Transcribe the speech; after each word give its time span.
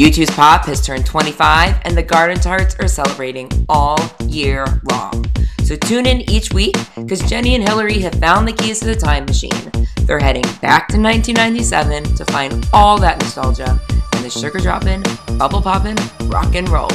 U2's 0.00 0.30
Pop 0.30 0.64
has 0.64 0.80
turned 0.80 1.04
25 1.04 1.82
and 1.84 1.94
the 1.94 2.02
Garden 2.02 2.40
Tarts 2.40 2.74
are 2.76 2.88
celebrating 2.88 3.50
all 3.68 3.98
year 4.22 4.64
long. 4.90 5.26
So 5.62 5.76
tune 5.76 6.06
in 6.06 6.22
each 6.30 6.54
week 6.54 6.74
because 6.96 7.20
Jenny 7.28 7.54
and 7.54 7.68
Hillary 7.68 7.98
have 7.98 8.14
found 8.14 8.48
the 8.48 8.54
keys 8.54 8.80
to 8.80 8.86
the 8.86 8.94
time 8.94 9.26
machine. 9.26 9.70
They're 10.04 10.18
heading 10.18 10.44
back 10.62 10.88
to 10.88 10.98
1997 10.98 12.16
to 12.16 12.24
find 12.32 12.66
all 12.72 12.98
that 12.98 13.20
nostalgia 13.20 13.78
and 14.14 14.24
the 14.24 14.30
sugar 14.30 14.58
dropping, 14.58 15.02
bubble 15.36 15.60
popping, 15.60 15.98
rock 16.30 16.54
and 16.54 16.66
roll. 16.70 16.88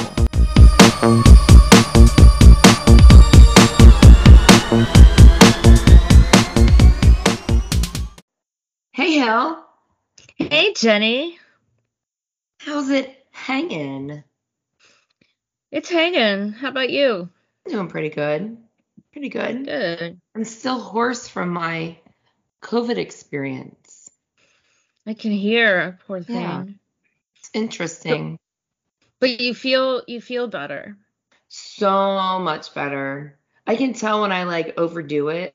Hey, 8.93 9.19
Hill. 9.19 9.63
Hey, 10.37 10.73
Jenny. 10.73 11.37
How's 12.65 12.89
it 12.89 13.15
hanging? 13.29 14.23
It's 15.71 15.87
hanging. 15.87 16.51
How 16.51 16.69
about 16.69 16.89
you? 16.89 17.29
Doing 17.67 17.89
pretty 17.89 18.09
good. 18.09 18.57
Pretty 19.11 19.29
good. 19.29 19.65
Good. 19.65 20.19
I'm 20.33 20.43
still 20.45 20.79
hoarse 20.79 21.27
from 21.27 21.49
my 21.49 21.99
COVID 22.63 22.97
experience. 22.97 24.09
I 25.05 25.13
can 25.13 25.31
hear, 25.31 25.99
poor 26.07 26.23
thing. 26.23 26.41
Yeah. 26.41 26.63
It's 27.35 27.51
interesting. 27.53 28.39
But 29.19 29.39
you 29.39 29.53
feel 29.53 30.01
you 30.07 30.19
feel 30.19 30.47
better. 30.47 30.97
So 31.49 32.39
much 32.39 32.73
better. 32.73 33.37
I 33.67 33.75
can 33.75 33.93
tell 33.93 34.21
when 34.21 34.31
I 34.31 34.45
like 34.45 34.79
overdo 34.79 35.29
it, 35.29 35.53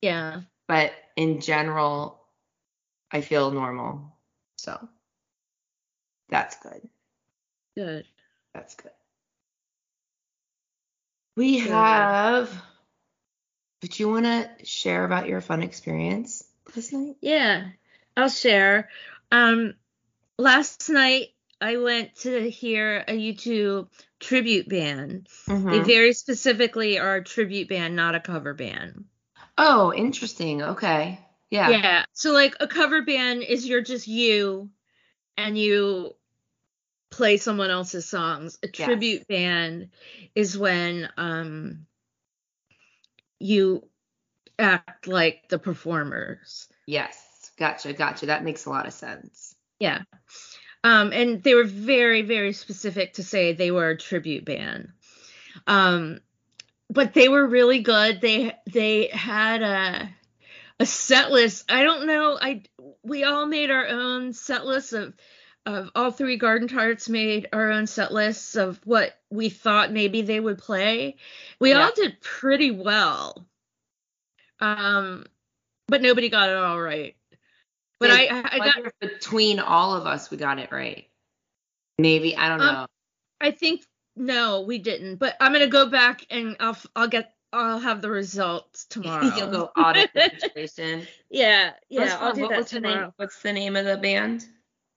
Yeah. 0.00 0.40
but 0.68 0.92
in 1.16 1.42
general, 1.42 2.18
I 3.10 3.20
feel 3.20 3.50
normal. 3.50 4.16
So 4.56 4.88
that's 6.28 6.56
good. 6.56 6.88
Good. 7.76 8.06
That's 8.54 8.74
good. 8.74 8.92
We 11.36 11.58
Good. 11.60 11.70
have. 11.70 12.62
Would 13.82 13.98
you 13.98 14.08
want 14.08 14.24
to 14.24 14.64
share 14.64 15.04
about 15.04 15.28
your 15.28 15.40
fun 15.40 15.62
experience 15.62 16.44
last 16.74 16.92
night? 16.92 17.16
Yeah. 17.20 17.68
I'll 18.16 18.28
share. 18.28 18.88
Um 19.30 19.74
last 20.38 20.88
night 20.88 21.28
I 21.60 21.76
went 21.78 22.14
to 22.16 22.50
hear 22.50 23.04
a 23.06 23.12
U2 23.12 23.88
tribute 24.20 24.68
band. 24.68 25.28
They 25.46 25.52
Mhm. 25.52 25.86
very 25.86 26.12
specifically 26.12 26.98
are 26.98 27.16
a 27.16 27.24
tribute 27.24 27.68
band, 27.68 27.96
not 27.96 28.14
a 28.14 28.20
cover 28.20 28.54
band. 28.54 29.04
Oh, 29.58 29.92
interesting. 29.92 30.62
Okay. 30.62 31.18
Yeah. 31.50 31.70
Yeah. 31.70 32.04
So 32.12 32.32
like 32.32 32.56
a 32.60 32.66
cover 32.68 33.02
band 33.02 33.42
is 33.42 33.66
you're 33.66 33.82
just 33.82 34.06
you 34.06 34.70
and 35.36 35.58
you 35.58 36.14
play 37.10 37.36
someone 37.36 37.70
else's 37.70 38.06
songs. 38.08 38.58
A 38.62 38.66
Yes. 38.66 38.86
tribute 38.86 39.28
band 39.28 39.90
is 40.34 40.58
when 40.58 41.08
um 41.16 41.86
you 43.38 43.86
act 44.58 45.06
like 45.06 45.48
the 45.48 45.58
performers. 45.58 46.68
Yes. 46.86 47.50
Gotcha. 47.56 47.92
Gotcha. 47.92 48.26
That 48.26 48.44
makes 48.44 48.66
a 48.66 48.70
lot 48.70 48.86
of 48.86 48.92
sense. 48.92 49.54
Yeah. 49.78 50.02
Um 50.82 51.12
and 51.12 51.42
they 51.42 51.54
were 51.54 51.64
very 51.64 52.22
very 52.22 52.52
specific 52.52 53.14
to 53.14 53.22
say 53.22 53.52
they 53.52 53.70
were 53.70 53.90
a 53.90 53.98
tribute 53.98 54.44
band. 54.44 54.88
Um 55.66 56.20
but 56.90 57.14
they 57.14 57.28
were 57.28 57.46
really 57.46 57.80
good. 57.80 58.20
They 58.20 58.54
they 58.70 59.08
had 59.08 59.62
a 59.62 60.08
a 60.80 60.86
set 60.86 61.30
list. 61.30 61.70
I 61.70 61.82
don't 61.84 62.06
know. 62.06 62.38
I 62.40 62.62
we 63.02 63.24
all 63.24 63.46
made 63.46 63.70
our 63.70 63.86
own 63.86 64.32
set 64.32 64.64
list 64.66 64.92
of 64.92 65.14
of 65.66 65.90
all 65.94 66.10
three 66.10 66.36
garden 66.36 66.68
tarts 66.68 67.08
made 67.08 67.48
our 67.52 67.70
own 67.70 67.86
set 67.86 68.12
lists 68.12 68.54
of 68.54 68.78
what 68.84 69.18
we 69.30 69.48
thought 69.48 69.92
maybe 69.92 70.22
they 70.22 70.38
would 70.38 70.58
play. 70.58 71.16
We 71.58 71.70
Yeah. 71.70 71.84
all 71.84 71.92
did 71.94 72.20
pretty 72.20 72.70
well. 72.70 73.46
Um 74.60 75.26
but 75.86 76.02
nobody 76.02 76.28
got 76.28 76.50
it 76.50 76.56
all 76.56 76.80
right. 76.80 77.16
But 78.00 78.10
I 78.10 78.28
I 78.28 78.48
I 78.52 78.58
got 78.58 78.92
between 79.00 79.60
all 79.60 79.94
of 79.94 80.06
us, 80.06 80.30
we 80.30 80.36
got 80.36 80.58
it 80.58 80.72
right. 80.72 81.08
Maybe 81.98 82.36
I 82.36 82.48
don't 82.48 82.60
Um, 82.60 82.74
know. 82.74 82.86
I 83.40 83.50
think 83.52 83.84
no, 84.16 84.62
we 84.62 84.78
didn't. 84.78 85.16
But 85.16 85.36
I'm 85.40 85.52
gonna 85.52 85.66
go 85.66 85.86
back 85.88 86.26
and 86.30 86.56
I'll 86.60 86.76
I'll 86.94 87.08
get 87.08 87.33
I'll 87.54 87.78
have 87.78 88.02
the 88.02 88.10
results 88.10 88.84
tomorrow. 88.90 89.24
You'll 89.36 89.50
go 89.50 89.70
audit 89.76 90.10
the 90.14 90.30
situation. 90.38 91.06
yeah, 91.30 91.72
yeah, 91.88 92.18
I'll 92.20 92.34
the- 92.34 92.42
do 92.42 92.48
that 92.48 92.58
what's 92.58 92.70
the 92.70 92.80
tomorrow. 92.80 93.00
name? 93.02 93.12
What's 93.16 93.42
the 93.42 93.52
name 93.52 93.76
of 93.76 93.84
the 93.86 93.96
band? 93.96 94.44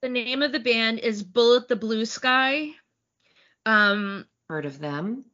The 0.02 0.08
name 0.08 0.42
of 0.42 0.52
the 0.52 0.60
band 0.60 1.00
is 1.00 1.22
Bullet 1.22 1.66
the 1.68 1.76
Blue 1.76 2.04
Sky. 2.04 2.70
Um, 3.66 4.26
Heard 4.48 4.64
of 4.66 4.78
them? 4.78 5.24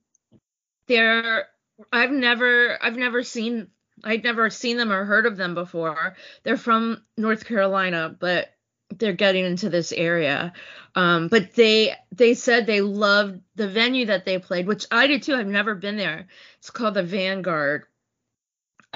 they're 0.87 1.47
I've 1.93 2.11
never 2.11 2.79
I've 2.83 2.97
never 2.97 3.23
seen 3.23 3.69
I'd 4.03 4.25
never 4.25 4.51
seen 4.51 4.77
them 4.77 4.93
or 4.93 5.05
heard 5.05 5.27
of 5.27 5.37
them 5.37 5.55
before. 5.55 6.17
They're 6.43 6.57
from 6.57 7.03
North 7.17 7.45
Carolina, 7.47 8.15
but 8.19 8.54
they're 8.91 9.13
getting 9.13 9.45
into 9.45 9.69
this 9.69 9.93
area. 9.93 10.53
Um, 10.95 11.29
but 11.29 11.55
they 11.55 11.95
they 12.13 12.35
said 12.35 12.67
they 12.67 12.81
loved 12.81 13.41
the 13.57 13.69
venue 13.69 14.07
that 14.07 14.25
they 14.25 14.39
played, 14.39 14.67
which 14.67 14.87
I 14.91 15.07
did 15.07 15.23
too. 15.23 15.35
I've 15.35 15.47
never 15.47 15.75
been 15.75 15.97
there. 15.97 16.27
It's 16.59 16.71
called 16.71 16.95
the 16.95 17.03
Vanguard. 17.03 17.85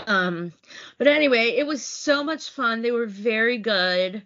Um, 0.07 0.53
but 0.97 1.09
anyway, 1.09 1.57
it 1.57 1.67
was 1.67 1.85
so 1.85 2.23
much 2.23 2.51
fun. 2.51 2.83
They 2.83 2.93
were 2.93 3.07
very 3.07 3.59
good. 3.59 4.23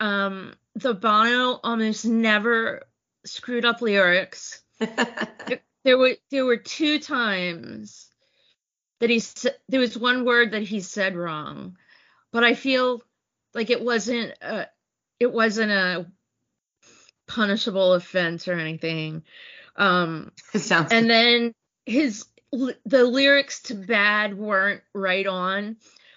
Um, 0.00 0.54
the 0.74 0.94
Bono 0.94 1.60
almost 1.62 2.06
never 2.06 2.82
screwed 3.24 3.64
up 3.64 3.82
lyrics. 3.82 4.62
There 5.84 5.98
were 5.98 6.14
there 6.30 6.44
were 6.44 6.58
two 6.58 7.00
times 7.00 8.08
that 9.00 9.10
he 9.10 9.20
there 9.68 9.80
was 9.80 9.98
one 9.98 10.24
word 10.24 10.52
that 10.52 10.62
he 10.62 10.80
said 10.80 11.16
wrong, 11.16 11.76
but 12.32 12.44
I 12.44 12.54
feel 12.54 13.02
like 13.52 13.70
it 13.70 13.82
wasn't 13.82 14.32
a 14.40 14.68
it 15.22 15.32
wasn't 15.32 15.70
a 15.70 16.04
punishable 17.28 17.94
offense 17.94 18.48
or 18.48 18.54
anything. 18.54 19.22
Um, 19.76 20.32
Sounds 20.54 20.92
and 20.92 21.08
then 21.08 21.54
his 21.86 22.26
the 22.50 23.04
lyrics 23.04 23.62
to 23.62 23.74
Bad 23.74 24.36
weren't 24.36 24.82
right 24.92 25.26
on, 25.26 25.76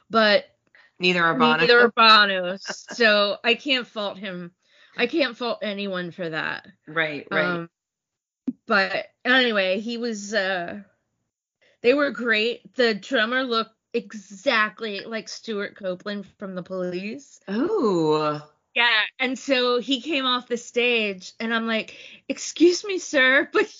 but 0.10 0.46
neither 1.00 1.24
are 1.24 1.36
Bono. 1.36 1.58
neither 1.58 1.80
are 1.80 1.92
Bono's, 1.92 2.64
so 2.96 3.38
I 3.44 3.54
can't 3.54 3.86
fault 3.86 4.18
him. 4.18 4.52
I 4.98 5.06
can't 5.06 5.38
fault 5.38 5.60
anyone 5.62 6.10
for 6.10 6.28
that. 6.28 6.68
Right, 6.88 7.28
right. 7.30 7.46
Um, 7.46 7.70
but 8.66 9.06
anyway, 9.24 9.82
he 9.82 9.98
was 9.98 10.34
uh 10.34 10.80
they 11.84 11.94
were 11.94 12.10
great. 12.10 12.76
The 12.76 12.96
drummer 12.96 13.44
looked 13.44 13.76
exactly 13.94 15.02
like 15.02 15.30
Stewart 15.30 15.76
Copeland 15.78 16.26
from 16.40 16.56
the 16.56 16.64
police. 16.64 17.40
oh. 17.48 18.42
Yeah, 18.76 19.02
and 19.20 19.40
so 19.40 19.80
he 19.80 20.02
came 20.02 20.26
off 20.26 20.50
the 20.50 20.58
stage 20.58 21.32
and 21.40 21.54
I'm 21.54 21.66
like, 21.66 21.96
"Excuse 22.28 22.84
me, 22.84 23.00
sir, 23.00 23.50
but 23.54 23.74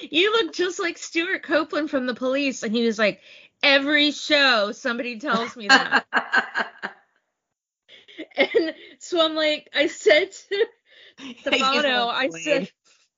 you 0.00 0.32
look 0.32 0.54
just 0.54 0.80
like 0.80 0.96
Stewart 0.98 1.42
Copeland 1.42 1.90
from 1.90 2.06
the 2.06 2.14
police." 2.14 2.62
And 2.62 2.74
he 2.74 2.86
was 2.86 2.98
like, 2.98 3.20
"Every 3.62 4.10
show 4.10 4.72
somebody 4.72 5.18
tells 5.20 5.54
me 5.54 5.68
that." 5.68 6.06
and 8.36 8.74
so 8.98 9.22
I'm 9.22 9.34
like, 9.34 9.68
I 9.74 9.86
said 9.88 10.32
to 10.32 10.66
the 11.44 11.50
He's 11.50 11.60
Bono, 11.60 11.88
all 11.88 12.10
I 12.10 12.30
said, 12.30 12.70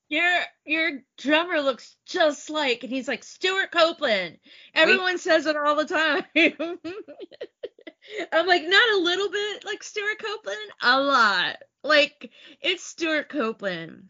your 0.09 0.39
your 0.65 0.91
drummer 1.17 1.61
looks 1.61 1.95
just 2.05 2.49
like, 2.49 2.83
and 2.83 2.91
he's 2.91 3.07
like 3.07 3.23
Stewart 3.23 3.71
Copeland. 3.71 4.37
Everyone 4.73 5.17
says 5.17 5.45
it 5.45 5.55
all 5.55 5.75
the 5.75 5.85
time. 5.85 6.25
I'm 8.31 8.47
like, 8.47 8.63
not 8.63 8.89
a 8.95 8.97
little 8.97 9.29
bit 9.29 9.65
like 9.65 9.83
Stewart 9.83 10.19
Copeland, 10.19 10.71
a 10.81 11.01
lot. 11.01 11.57
Like 11.83 12.31
it's 12.61 12.83
Stewart 12.83 13.29
Copeland. 13.29 14.05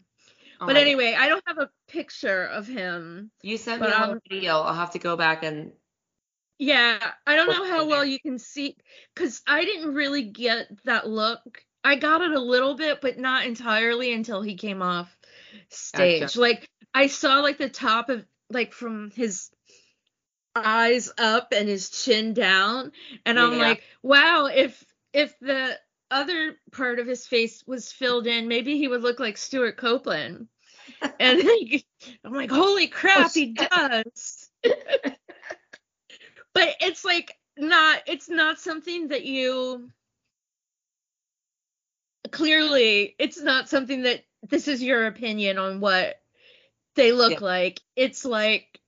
Oh 0.60 0.66
but 0.66 0.76
anyway, 0.76 1.14
I 1.18 1.28
don't 1.28 1.44
have 1.46 1.58
a 1.58 1.70
picture 1.88 2.44
of 2.44 2.66
him. 2.66 3.30
You 3.42 3.58
sent 3.58 3.82
me 3.82 3.88
a 3.88 3.96
um, 3.96 4.20
video. 4.28 4.60
I'll 4.60 4.74
have 4.74 4.92
to 4.92 4.98
go 4.98 5.16
back 5.16 5.42
and 5.42 5.72
Yeah, 6.58 6.98
I 7.26 7.36
don't 7.36 7.48
know 7.48 7.68
how 7.68 7.86
well 7.86 8.04
you 8.04 8.18
can 8.18 8.38
see 8.38 8.76
because 9.14 9.42
I 9.46 9.64
didn't 9.64 9.94
really 9.94 10.22
get 10.22 10.68
that 10.84 11.08
look. 11.08 11.62
I 11.84 11.96
got 11.96 12.22
it 12.22 12.32
a 12.32 12.40
little 12.40 12.74
bit, 12.74 13.00
but 13.00 13.18
not 13.18 13.46
entirely 13.46 14.12
until 14.12 14.42
he 14.42 14.56
came 14.56 14.82
off 14.82 15.14
stage. 15.68 16.20
Gotcha. 16.20 16.40
Like 16.40 16.70
I 16.94 17.08
saw 17.08 17.40
like 17.40 17.58
the 17.58 17.68
top 17.68 18.08
of 18.08 18.24
like 18.50 18.72
from 18.72 19.10
his 19.10 19.50
eyes 20.64 21.12
up 21.18 21.52
and 21.52 21.68
his 21.68 21.90
chin 21.90 22.34
down, 22.34 22.92
and 23.24 23.38
I'm 23.38 23.52
Yeah. 23.52 23.58
like, 23.58 23.82
wow, 24.02 24.46
if 24.46 24.84
if 25.12 25.38
the 25.40 25.78
other 26.10 26.56
part 26.72 26.98
of 26.98 27.06
his 27.06 27.26
face 27.26 27.64
was 27.66 27.92
filled 27.92 28.26
in, 28.26 28.48
maybe 28.48 28.76
he 28.76 28.88
would 28.88 29.02
look 29.02 29.20
like 29.20 29.36
Stewart 29.36 29.76
Copeland. 29.76 30.48
And 31.18 31.42
I'm 32.24 32.34
like, 32.34 32.50
holy 32.50 32.88
crap, 32.88 33.32
he 33.32 33.56
oh, 33.58 33.88
does. 33.88 34.50
but 36.52 36.74
it's 36.80 37.04
like 37.04 37.36
not 37.56 38.02
it's 38.06 38.28
not 38.28 38.60
something 38.60 39.08
that 39.08 39.24
you 39.24 39.90
clearly 42.30 43.14
it's 43.18 43.40
not 43.40 43.68
something 43.68 44.02
that 44.02 44.24
this 44.48 44.68
is 44.68 44.82
your 44.82 45.06
opinion 45.06 45.58
on 45.58 45.80
what 45.80 46.20
they 46.96 47.12
look 47.12 47.32
Yeah. 47.32 47.38
like. 47.40 47.80
It's 47.94 48.24
like, 48.24 48.80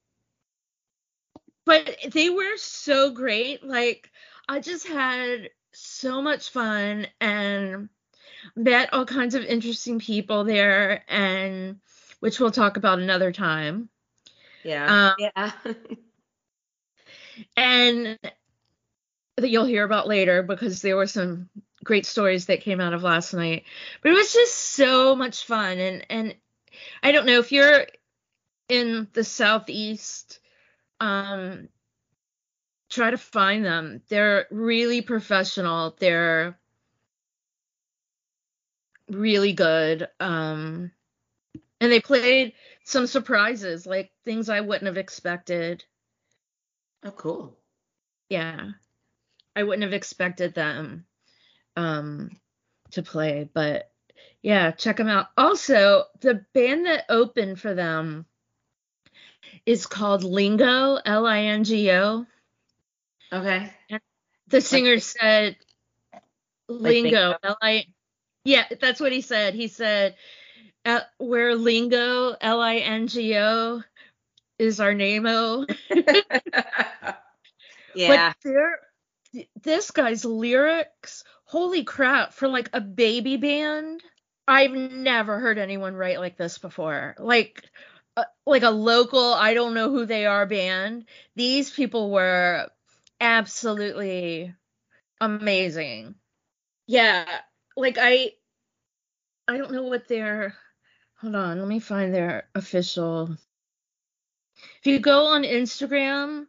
but 1.69 1.99
they 2.13 2.31
were 2.31 2.57
so 2.57 3.11
great. 3.11 3.63
Like, 3.63 4.11
I 4.49 4.61
just 4.61 4.89
had 4.89 5.51
so 5.73 6.23
much 6.23 6.49
fun 6.49 7.07
and 7.21 7.91
met 8.57 8.95
all 8.95 9.05
kinds 9.05 9.35
of 9.35 9.45
interesting 9.45 9.99
people 9.99 10.45
there, 10.45 11.05
and 11.09 11.79
which 12.21 12.41
we'll 12.41 12.51
talk 12.51 12.79
about 12.79 13.01
another 13.01 13.33
time. 13.33 13.91
Yeah. 14.65 15.11
Um, 15.11 15.15
yeah. 15.19 15.53
and 17.57 18.19
that 19.37 19.51
you'll 19.51 19.67
hear 19.67 19.85
about 19.85 20.09
later 20.09 20.43
because 20.43 20.81
there 20.81 20.97
were 20.97 21.07
some 21.07 21.51
great 21.85 22.07
stories 22.07 22.47
that 22.47 22.63
came 22.63 22.81
out 22.81 22.95
of 22.95 23.03
last 23.03 23.35
night. 23.35 23.65
But 24.03 24.13
it 24.13 24.15
was 24.15 24.33
just 24.33 24.55
so 24.55 25.15
much 25.15 25.45
fun 25.45 25.79
and 25.79 26.07
and 26.09 26.35
I 27.03 27.13
don't 27.13 27.27
know 27.27 27.39
if 27.39 27.53
you're 27.53 27.87
in 28.71 29.07
the 29.13 29.25
southeast 29.25 30.38
um 31.01 31.69
try 32.91 33.11
to 33.11 33.19
find 33.19 33.65
them. 33.65 34.03
They're 34.09 34.47
really 34.51 35.03
professional. 35.03 35.97
They're 35.99 36.59
really 39.11 39.53
good. 39.53 40.09
Um 40.21 40.91
and 41.81 41.93
they 41.93 42.01
played 42.01 42.55
some 42.85 43.07
surprises 43.07 43.87
like 43.87 44.11
things 44.25 44.49
I 44.49 44.61
wouldn't 44.61 44.87
have 44.87 44.97
expected. 44.97 45.85
oh, 47.05 47.11
cool. 47.13 47.57
yeah 48.29 48.71
i 49.57 49.63
wouldn't 49.63 49.83
have 49.85 49.93
expected 49.93 50.55
them 50.55 51.05
um 51.77 52.31
to 52.93 53.03
play 53.03 53.49
but 53.53 53.91
yeah 54.43 54.71
check 54.73 54.97
them 54.97 55.09
out 55.09 55.27
also 55.37 56.05
the 56.21 56.45
band 56.55 56.87
that 56.87 57.05
opened 57.09 57.61
for 57.61 57.75
them 57.75 58.27
is 59.67 59.87
called 59.87 60.25
lingo 60.25 60.99
l-i-n-g-o 61.05 62.27
Okay. 63.33 63.71
the 64.49 64.61
singer 64.61 64.99
said 64.99 65.57
lingo 66.69 67.37
l-i 67.43 67.85
yeah 68.45 68.65
that's 68.81 69.01
what 69.01 69.13
he 69.13 69.21
said 69.21 69.55
he 69.55 69.69
said 69.69 70.17
uh, 70.85 71.01
where 71.19 71.55
lingo 71.55 72.35
l-i-n-g-o 72.41 73.83
is 74.59 74.81
our 74.81 74.95
name-o 74.95 75.67
yeah. 77.95 78.33
But 79.33 79.47
this 79.63 79.91
guy's 79.91 80.25
lyrics, 80.25 81.25
holy 81.45 81.85
crap, 81.85 82.33
for 82.33 82.49
like 82.49 82.71
a 82.73 82.81
baby 82.81 83.37
band, 83.37 84.03
I've 84.47 84.73
never 84.73 85.39
heard 85.39 85.59
anyone 85.59 85.95
write 85.95 86.19
like 86.19 86.37
this 86.37 86.59
before. 86.59 87.15
Like, 87.19 87.63
uh, 88.19 88.25
like 88.47 88.63
a 88.65 88.71
local, 88.71 89.33
I 89.35 89.55
don't 89.55 89.75
know 89.75 89.91
who 89.91 90.07
they 90.07 90.27
are 90.27 90.47
band. 90.47 91.05
These 91.37 91.71
people 91.71 92.11
were 92.11 92.69
absolutely 93.21 94.55
amazing. 95.21 96.17
Yeah, 96.87 97.27
like 97.77 97.97
I, 98.01 98.33
I 99.47 99.57
don't 99.57 99.73
know 99.73 99.85
what 99.85 100.09
their. 100.09 100.55
Hold 101.21 101.35
on, 101.35 101.59
let 101.59 101.69
me 101.69 101.81
find 101.81 102.15
their 102.15 102.49
official. 102.55 103.37
If 104.81 104.87
you 104.87 104.99
go 104.99 105.27
on 105.27 105.43
Instagram, 105.43 106.47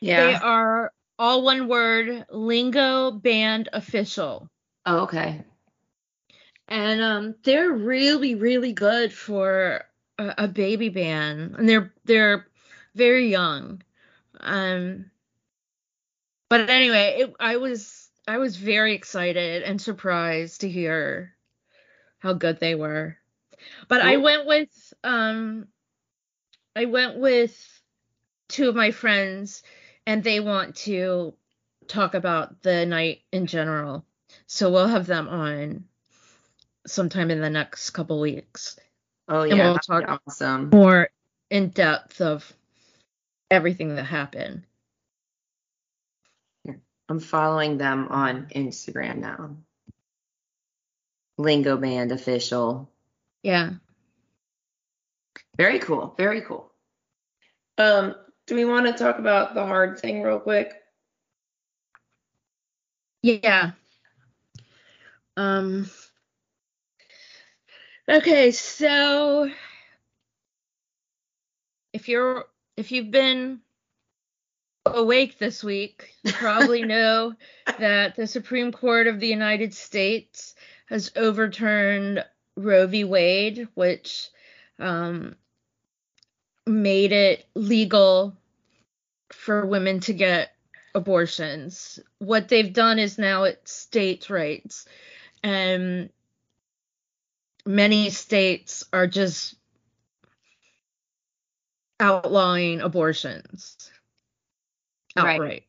yeah. 0.00 0.26
they 0.26 0.34
are 0.34 0.92
all 1.18 1.42
one 1.42 1.68
word, 1.68 2.26
Lingo 2.30 3.10
Band 3.10 3.68
Official. 3.72 4.48
Oh, 4.86 5.00
okay. 5.00 5.44
And 6.68 7.00
um 7.00 7.34
they're 7.44 7.70
really 7.70 8.34
really 8.34 8.72
good 8.72 9.12
for 9.12 9.84
a, 10.22 10.44
a 10.44 10.48
baby 10.48 10.88
band. 10.88 11.56
And 11.56 11.68
they're 11.68 11.92
they're 12.04 12.46
very 12.94 13.30
young. 13.30 13.82
Um 14.40 15.10
but 16.48 16.68
anyway, 16.68 17.16
it, 17.20 17.34
I 17.40 17.56
was 17.56 18.10
I 18.28 18.38
was 18.38 18.56
very 18.56 18.94
excited 18.94 19.62
and 19.62 19.80
surprised 19.80 20.60
to 20.60 20.68
hear 20.68 21.34
how 22.18 22.34
good 22.34 22.60
they 22.60 22.74
were. 22.74 23.16
But 23.88 24.00
I 24.00 24.16
went 24.18 24.46
with 24.46 24.94
um 25.02 25.68
I 26.74 26.86
went 26.86 27.18
with 27.18 27.80
two 28.48 28.68
of 28.68 28.74
my 28.74 28.90
friends 28.90 29.62
and 30.06 30.22
they 30.22 30.40
want 30.40 30.76
to 30.76 31.34
talk 31.88 32.14
about 32.14 32.62
the 32.62 32.86
night 32.86 33.22
in 33.32 33.46
general. 33.46 34.04
So 34.46 34.70
we'll 34.70 34.88
have 34.88 35.06
them 35.06 35.28
on 35.28 35.84
sometime 36.86 37.30
in 37.30 37.40
the 37.40 37.50
next 37.50 37.90
couple 37.90 38.20
weeks. 38.20 38.78
Oh, 39.28 39.42
And 39.42 39.50
yeah. 39.56 39.64
we'll 39.64 39.74
that'd 39.74 39.80
be 40.02 40.06
talk- 40.06 40.22
awesome. 40.26 40.70
More 40.70 41.08
in 41.50 41.68
depth 41.68 42.20
of 42.20 42.50
everything 43.50 43.94
that 43.96 44.04
happened. 44.04 44.64
I'm 47.08 47.20
following 47.20 47.76
them 47.78 48.08
on 48.08 48.46
Instagram 48.54 49.18
now. 49.18 49.56
Lingo 51.36 51.76
Band 51.76 52.10
official. 52.12 52.90
Yeah. 53.42 53.70
Very 55.56 55.78
cool. 55.78 56.14
Very 56.16 56.40
cool. 56.42 56.72
Um, 57.76 58.14
do 58.46 58.54
we 58.54 58.64
want 58.64 58.86
to 58.86 58.92
talk 58.92 59.18
about 59.18 59.54
the 59.54 59.66
hard 59.66 59.98
thing 59.98 60.22
real 60.22 60.38
quick? 60.40 60.72
Yeah. 63.22 63.72
Um 65.36 65.88
Okay, 68.08 68.50
so 68.50 69.48
if 71.92 72.08
you're 72.08 72.46
if 72.76 72.90
you've 72.90 73.12
been 73.12 73.60
awake 74.84 75.38
this 75.38 75.62
week, 75.62 76.12
you 76.24 76.32
probably 76.32 76.82
know 76.84 77.34
that 77.78 78.16
the 78.16 78.26
Supreme 78.26 78.72
Court 78.72 79.06
of 79.06 79.20
the 79.20 79.28
United 79.28 79.72
States 79.72 80.54
has 80.86 81.12
overturned 81.14 82.24
Roe 82.56 82.88
v. 82.88 83.04
Wade, 83.04 83.68
which 83.74 84.28
um, 84.80 85.36
made 86.66 87.12
it 87.12 87.46
legal 87.54 88.36
for 89.32 89.64
women 89.64 90.00
to 90.00 90.12
get 90.12 90.50
abortions. 90.94 92.00
What 92.18 92.48
they've 92.48 92.72
done 92.72 92.98
is 92.98 93.16
now 93.16 93.44
it's 93.44 93.72
states' 93.72 94.28
rights. 94.28 94.86
And 95.44 96.10
many 97.66 98.10
states 98.10 98.84
are 98.92 99.06
just 99.06 99.54
outlawing 102.00 102.80
abortions 102.80 103.90
Right. 105.16 105.34
outright 105.34 105.64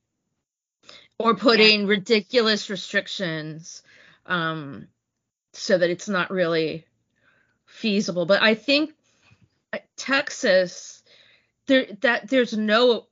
or 1.19 1.35
putting 1.35 1.85
ridiculous 1.85 2.69
restrictions 2.69 3.83
um, 4.25 4.87
so 5.53 5.77
that 5.77 5.89
it's 5.89 6.09
not 6.09 6.31
really 6.31 6.85
feasible. 7.65 8.25
But 8.25 8.41
I 8.41 8.55
think 8.55 8.93
uh, 9.73 9.79
Texas, 9.97 11.03
there 11.67 11.87
that 12.01 12.29
there's 12.29 12.57
no 12.57 13.07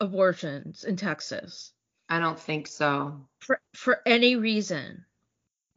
abortions 0.00 0.84
in 0.84 0.96
Texas 0.96 1.72
I 2.08 2.18
don't 2.18 2.38
think 2.38 2.66
so. 2.66 3.20
for 3.40 3.60
for 3.74 4.00
any 4.06 4.36
reason. 4.36 5.04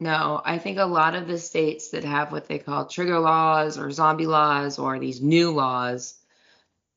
No, 0.00 0.40
I 0.44 0.58
think 0.58 0.78
a 0.78 0.84
lot 0.84 1.14
of 1.14 1.26
the 1.28 1.38
states 1.38 1.90
that 1.90 2.04
have 2.04 2.32
what 2.32 2.46
they 2.48 2.58
call 2.58 2.86
trigger 2.86 3.18
laws 3.18 3.78
or 3.78 3.90
zombie 3.90 4.26
laws 4.26 4.78
or 4.78 4.98
these 4.98 5.20
new 5.20 5.50
laws 5.52 6.14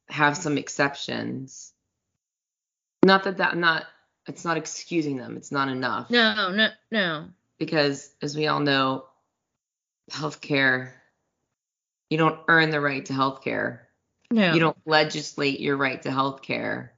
have 0.09 0.35
some 0.35 0.57
exceptions. 0.57 1.71
Not 3.03 3.23
that 3.25 3.37
that 3.37 3.55
not 3.55 3.85
it's 4.25 4.43
not 4.43 4.57
excusing 4.57 5.17
them. 5.17 5.37
It's 5.37 5.51
not 5.51 5.69
enough. 5.69 6.09
No, 6.09 6.51
no, 6.51 6.69
no. 6.91 7.29
Because 7.59 8.11
as 8.21 8.35
we 8.35 8.47
all 8.47 8.59
know, 8.59 9.05
healthcare 10.11 10.91
you 12.09 12.17
don't 12.17 12.39
earn 12.47 12.69
the 12.69 12.81
right 12.81 13.05
to 13.05 13.13
healthcare. 13.13 13.79
No. 14.31 14.53
You 14.53 14.59
don't 14.59 14.77
legislate 14.85 15.59
your 15.59 15.77
right 15.77 16.01
to 16.03 16.09
healthcare. 16.09 16.89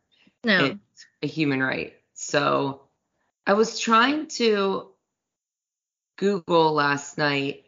no. 0.43 0.77
It's 0.93 1.05
a 1.23 1.27
human 1.27 1.61
right. 1.61 1.93
So 2.13 2.81
I 3.47 3.53
was 3.53 3.79
trying 3.79 4.27
to 4.27 4.89
Google 6.19 6.73
last 6.73 7.17
night 7.17 7.63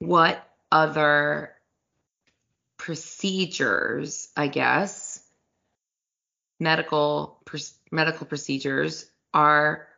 what 0.00 0.46
other 0.70 1.52
procedures, 2.76 4.28
I 4.36 4.48
guess, 4.48 5.22
medical 6.60 7.40
pr- 7.46 7.56
medical 7.90 8.26
procedures 8.26 9.06
are 9.32 9.88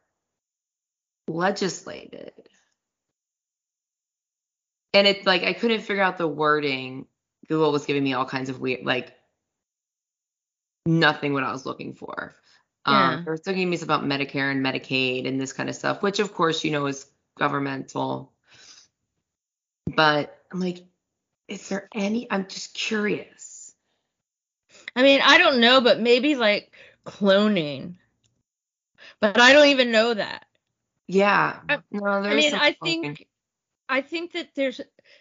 legislated. 1.27 2.33
And 4.95 5.09
it's 5.09 5.27
like 5.27 5.43
I 5.43 5.53
couldn't 5.53 5.81
figure 5.81 6.03
out 6.03 6.19
the 6.19 6.29
wording. 6.29 7.07
Google 7.49 7.73
was 7.73 7.85
giving 7.85 8.05
me 8.05 8.15
all 8.15 8.25
kinds 8.25 8.49
of 8.49 8.61
weird 8.61 8.87
like 8.87 9.13
nothing 10.87 11.33
what 11.33 11.43
I 11.43 11.51
was 11.51 11.67
looking 11.67 11.95
for. 11.95 12.33
Yeah. 12.87 13.09
Um, 13.09 13.25
they 13.25 13.31
were 13.31 13.39
talking 13.39 13.61
to 13.63 13.67
me 13.67 13.79
about 13.83 14.05
Medicare 14.05 14.53
and 14.53 14.65
Medicaid 14.65 15.27
and 15.27 15.41
this 15.41 15.53
kind 15.53 15.69
of 15.69 15.75
stuff, 15.75 16.01
which 16.01 16.21
of 16.21 16.33
course 16.33 16.63
you 16.63 16.71
know 16.71 16.87
is 16.87 17.05
governmental. 17.39 18.33
But 19.87 20.37
I'm 20.53 20.61
like, 20.61 20.85
is 21.49 21.69
there 21.69 21.89
any? 21.95 22.31
I'm 22.31 22.47
just 22.47 22.75
curious. 22.75 23.75
I 24.95 25.03
mean, 25.03 25.21
I 25.25 25.39
don't 25.39 25.61
know, 25.61 25.81
but 25.81 26.01
maybe 26.01 26.35
like 26.35 26.73
cloning. 27.07 27.95
But 29.21 29.41
I 29.41 29.53
don't 29.53 29.69
even 29.69 29.91
know 29.91 30.15
that. 30.15 30.45
Yeah. 31.07 31.61
I- 31.69 31.79
no, 31.91 32.23
there's 32.23 32.33
I 32.33 32.37
mean, 32.37 32.55
I 32.55 32.73
cloning. 32.73 32.77
think 33.03 33.27
I 33.89 34.01
think 34.03 34.33
that 34.33 34.49
there's 34.55 34.81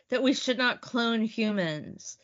that 0.10 0.22
we 0.22 0.34
should 0.34 0.58
not 0.58 0.82
clone 0.82 1.22
humans. 1.22 2.18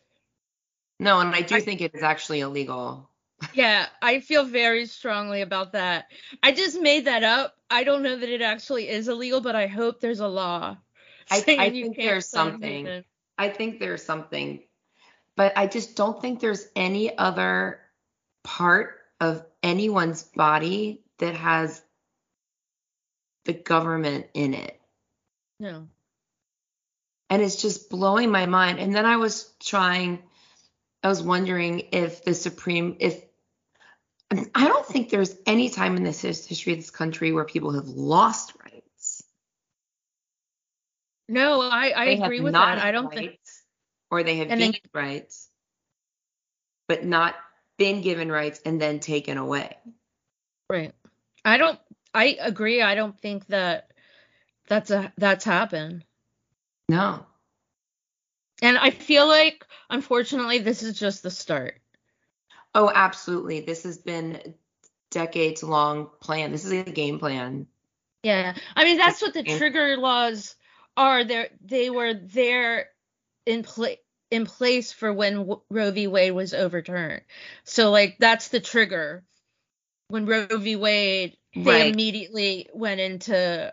No, 0.99 1.19
and 1.19 1.33
I 1.33 1.41
do 1.41 1.55
I- 1.55 1.61
think 1.61 1.81
it 1.81 1.95
is 1.95 2.03
actually 2.03 2.41
illegal. 2.41 3.09
Yeah, 3.53 3.87
I 4.01 4.19
feel 4.19 4.45
very 4.45 4.85
strongly 4.85 5.41
about 5.41 5.73
that. 5.73 6.11
I 6.41 6.51
just 6.51 6.79
made 6.79 7.05
that 7.05 7.23
up. 7.23 7.55
I 7.69 7.83
don't 7.83 8.03
know 8.03 8.17
that 8.17 8.29
it 8.29 8.41
actually 8.41 8.89
is 8.89 9.07
illegal, 9.07 9.41
but 9.41 9.55
I 9.55 9.67
hope 9.67 9.99
there's 9.99 10.19
a 10.19 10.27
law. 10.27 10.77
I- 11.29 11.43
I 11.57 11.69
think 11.69 11.97
there's 11.97 12.27
something. 12.27 13.03
I 13.37 13.49
think 13.49 13.79
there's 13.79 14.03
something, 14.03 14.63
but 15.35 15.57
I 15.57 15.67
just 15.67 15.95
don't 15.95 16.21
think 16.21 16.39
there's 16.39 16.67
any 16.75 17.17
other 17.17 17.81
part 18.43 18.99
of 19.19 19.45
anyone's 19.63 20.23
body 20.23 21.01
that 21.17 21.35
has 21.35 21.81
the 23.45 23.53
government 23.53 24.27
in 24.33 24.53
it. 24.53 24.79
No. 25.59 25.87
And 27.29 27.41
it's 27.41 27.61
just 27.61 27.89
blowing 27.89 28.29
my 28.29 28.45
mind. 28.45 28.79
And 28.79 28.93
then 28.93 29.05
I 29.05 29.17
was 29.17 29.51
trying, 29.59 30.21
I 31.01 31.07
was 31.07 31.23
wondering 31.23 31.87
if 31.91 32.23
the 32.23 32.33
Supreme, 32.33 32.97
if 32.99 33.23
I 34.55 34.67
don't 34.67 34.85
think 34.85 35.09
there's 35.09 35.35
any 35.45 35.69
time 35.69 35.97
in 35.97 36.03
this 36.03 36.21
history 36.21 36.73
of 36.73 36.79
this 36.79 36.91
country 36.91 37.31
where 37.31 37.45
people 37.45 37.71
have 37.73 37.87
lost 37.87 38.53
rights. 38.63 39.23
No, 41.29 41.61
I, 41.61 41.89
I 41.95 42.05
agree 42.05 42.41
with 42.41 42.53
that. 42.53 42.79
I 42.79 42.91
don't 42.91 43.13
think 43.13 43.39
or 44.11 44.23
they 44.23 44.37
have 44.37 44.51
And 44.51 44.61
then- 44.61 44.71
gained 44.71 44.89
rights, 44.93 45.49
but 46.87 47.03
not 47.05 47.35
been 47.77 48.01
given 48.01 48.31
rights 48.31 48.61
and 48.65 48.79
then 48.79 48.99
taken 48.99 49.37
away. 49.37 49.75
right. 50.69 50.93
I 51.43 51.57
don't 51.57 51.79
I 52.13 52.37
agree. 52.39 52.81
I 52.81 52.95
don't 52.95 53.19
think 53.19 53.47
that 53.47 53.91
that's 54.67 54.91
a 54.91 55.11
that's 55.17 55.43
happened. 55.43 56.05
No. 56.87 57.25
And 58.61 58.77
I 58.77 58.91
feel 58.91 59.27
like 59.27 59.65
unfortunately 59.89 60.59
this 60.59 60.83
is 60.83 60.97
just 60.97 61.23
the 61.23 61.31
start. 61.31 61.81
Oh, 62.75 62.91
absolutely. 62.93 63.61
This 63.61 63.83
has 63.83 63.97
been 63.97 64.55
decades 65.11 65.63
long 65.63 66.09
plan. 66.21 66.51
This 66.51 66.65
is 66.65 66.71
a 66.71 66.83
game 66.83 67.19
plan. 67.19 67.67
Yeah, 68.23 68.55
I 68.75 68.83
mean 68.85 68.97
that's 68.97 69.21
what 69.21 69.33
the 69.33 69.43
trigger 69.43 69.97
laws 69.97 70.55
are. 70.97 71.23
They 71.23 71.49
they 71.63 71.89
were 71.89 72.13
there 72.13 72.89
in 73.45 73.63
place 73.63 73.97
in 74.31 74.45
place 74.45 74.91
for 74.91 75.13
when 75.13 75.35
w- 75.35 75.61
Roe 75.69 75.91
v. 75.91 76.07
Wade 76.07 76.33
was 76.33 76.53
overturned. 76.53 77.21
So 77.65 77.91
like 77.91 78.17
that's 78.19 78.47
the 78.47 78.59
trigger. 78.59 79.23
When 80.07 80.25
Roe 80.25 80.47
v. 80.47 80.75
Wade, 80.75 81.37
they 81.55 81.81
Right. 81.83 81.93
immediately 81.93 82.69
went 82.73 82.99
into 82.99 83.71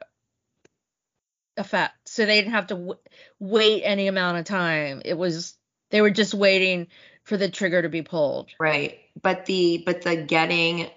effect. 1.57 1.95
So 2.07 2.27
they 2.27 2.41
didn't 2.41 2.53
have 2.55 2.69
to 2.69 2.75
w- 2.75 2.99
wait 3.39 3.83
any 3.85 4.09
amount 4.09 4.39
of 4.39 4.45
time. 4.47 5.03
It 5.05 5.15
was 5.17 5.57
they 5.91 6.01
were 6.01 6.11
just 6.11 6.35
waiting 6.35 6.89
for 7.31 7.37
the 7.37 7.49
trigger 7.49 7.81
to 7.81 7.89
be 7.89 8.03
pulled. 8.03 8.51
Right. 8.59 8.99
But 9.23 9.47
the 9.47 9.85
but 9.87 10.03
the 10.03 10.17
getting 10.17 10.91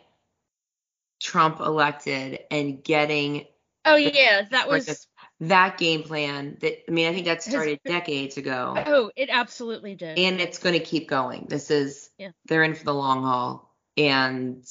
Trump 1.22 1.60
elected 1.60 2.40
and 2.50 2.84
getting 2.84 3.46
Oh 3.86 3.96
yeah, 3.96 4.42
that 4.50 4.68
was 4.68 5.08
that 5.42 5.78
game 5.78 6.02
plan 6.04 6.58
that 6.62 6.90
I 6.90 6.92
mean, 6.92 7.08
I 7.08 7.14
think 7.14 7.28
that 7.28 7.44
started 7.44 7.80
been- 7.84 7.94
decades 7.94 8.38
ago. 8.38 8.74
oh, 8.88 9.12
it 9.16 9.30
absolutely 9.32 9.94
did. 9.94 10.18
and 10.18 10.42
it's 10.42 10.58
going 10.58 10.74
to 10.74 10.84
keep 10.84 11.08
going. 11.08 11.46
This 11.50 11.70
is 11.70 12.10
Yeah. 12.18 12.32
they're 12.48 12.64
in 12.64 12.74
for 12.74 12.84
the 12.86 12.94
long 12.96 13.22
haul, 13.24 13.72
and 13.96 14.66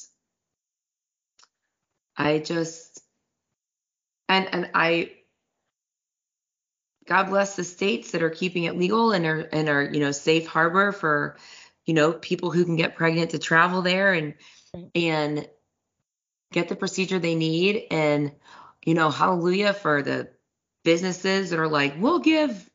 I 2.17 2.39
just 2.39 3.01
and 4.27 4.49
and 4.53 4.69
I 4.73 5.11
God 7.05 7.25
bless 7.29 7.55
the 7.55 7.63
states 7.63 8.11
that 8.11 8.23
are 8.23 8.29
keeping 8.29 8.63
it 8.63 8.77
legal 8.77 9.11
and 9.11 9.25
are 9.25 9.39
and 9.39 9.69
are 9.69 9.83
you 9.83 9.99
know 9.99 10.11
safe 10.11 10.47
harbor 10.47 10.91
for 10.91 11.37
you 11.85 11.93
know 11.93 12.13
people 12.13 12.51
who 12.51 12.65
can 12.65 12.75
get 12.75 12.95
pregnant 12.95 13.31
to 13.31 13.39
travel 13.39 13.81
there 13.81 14.13
and 14.13 14.35
and 14.95 15.47
get 16.51 16.69
the 16.69 16.75
procedure 16.75 17.19
they 17.19 17.35
need. 17.35 17.87
And 17.91 18.31
you 18.85 18.93
know 18.93 19.09
hallelujah 19.09 19.73
for 19.73 20.01
the 20.01 20.29
businesses 20.83 21.49
that 21.49 21.59
are 21.59 21.67
like 21.67 21.95
we'll 21.97 22.19
give 22.19 22.69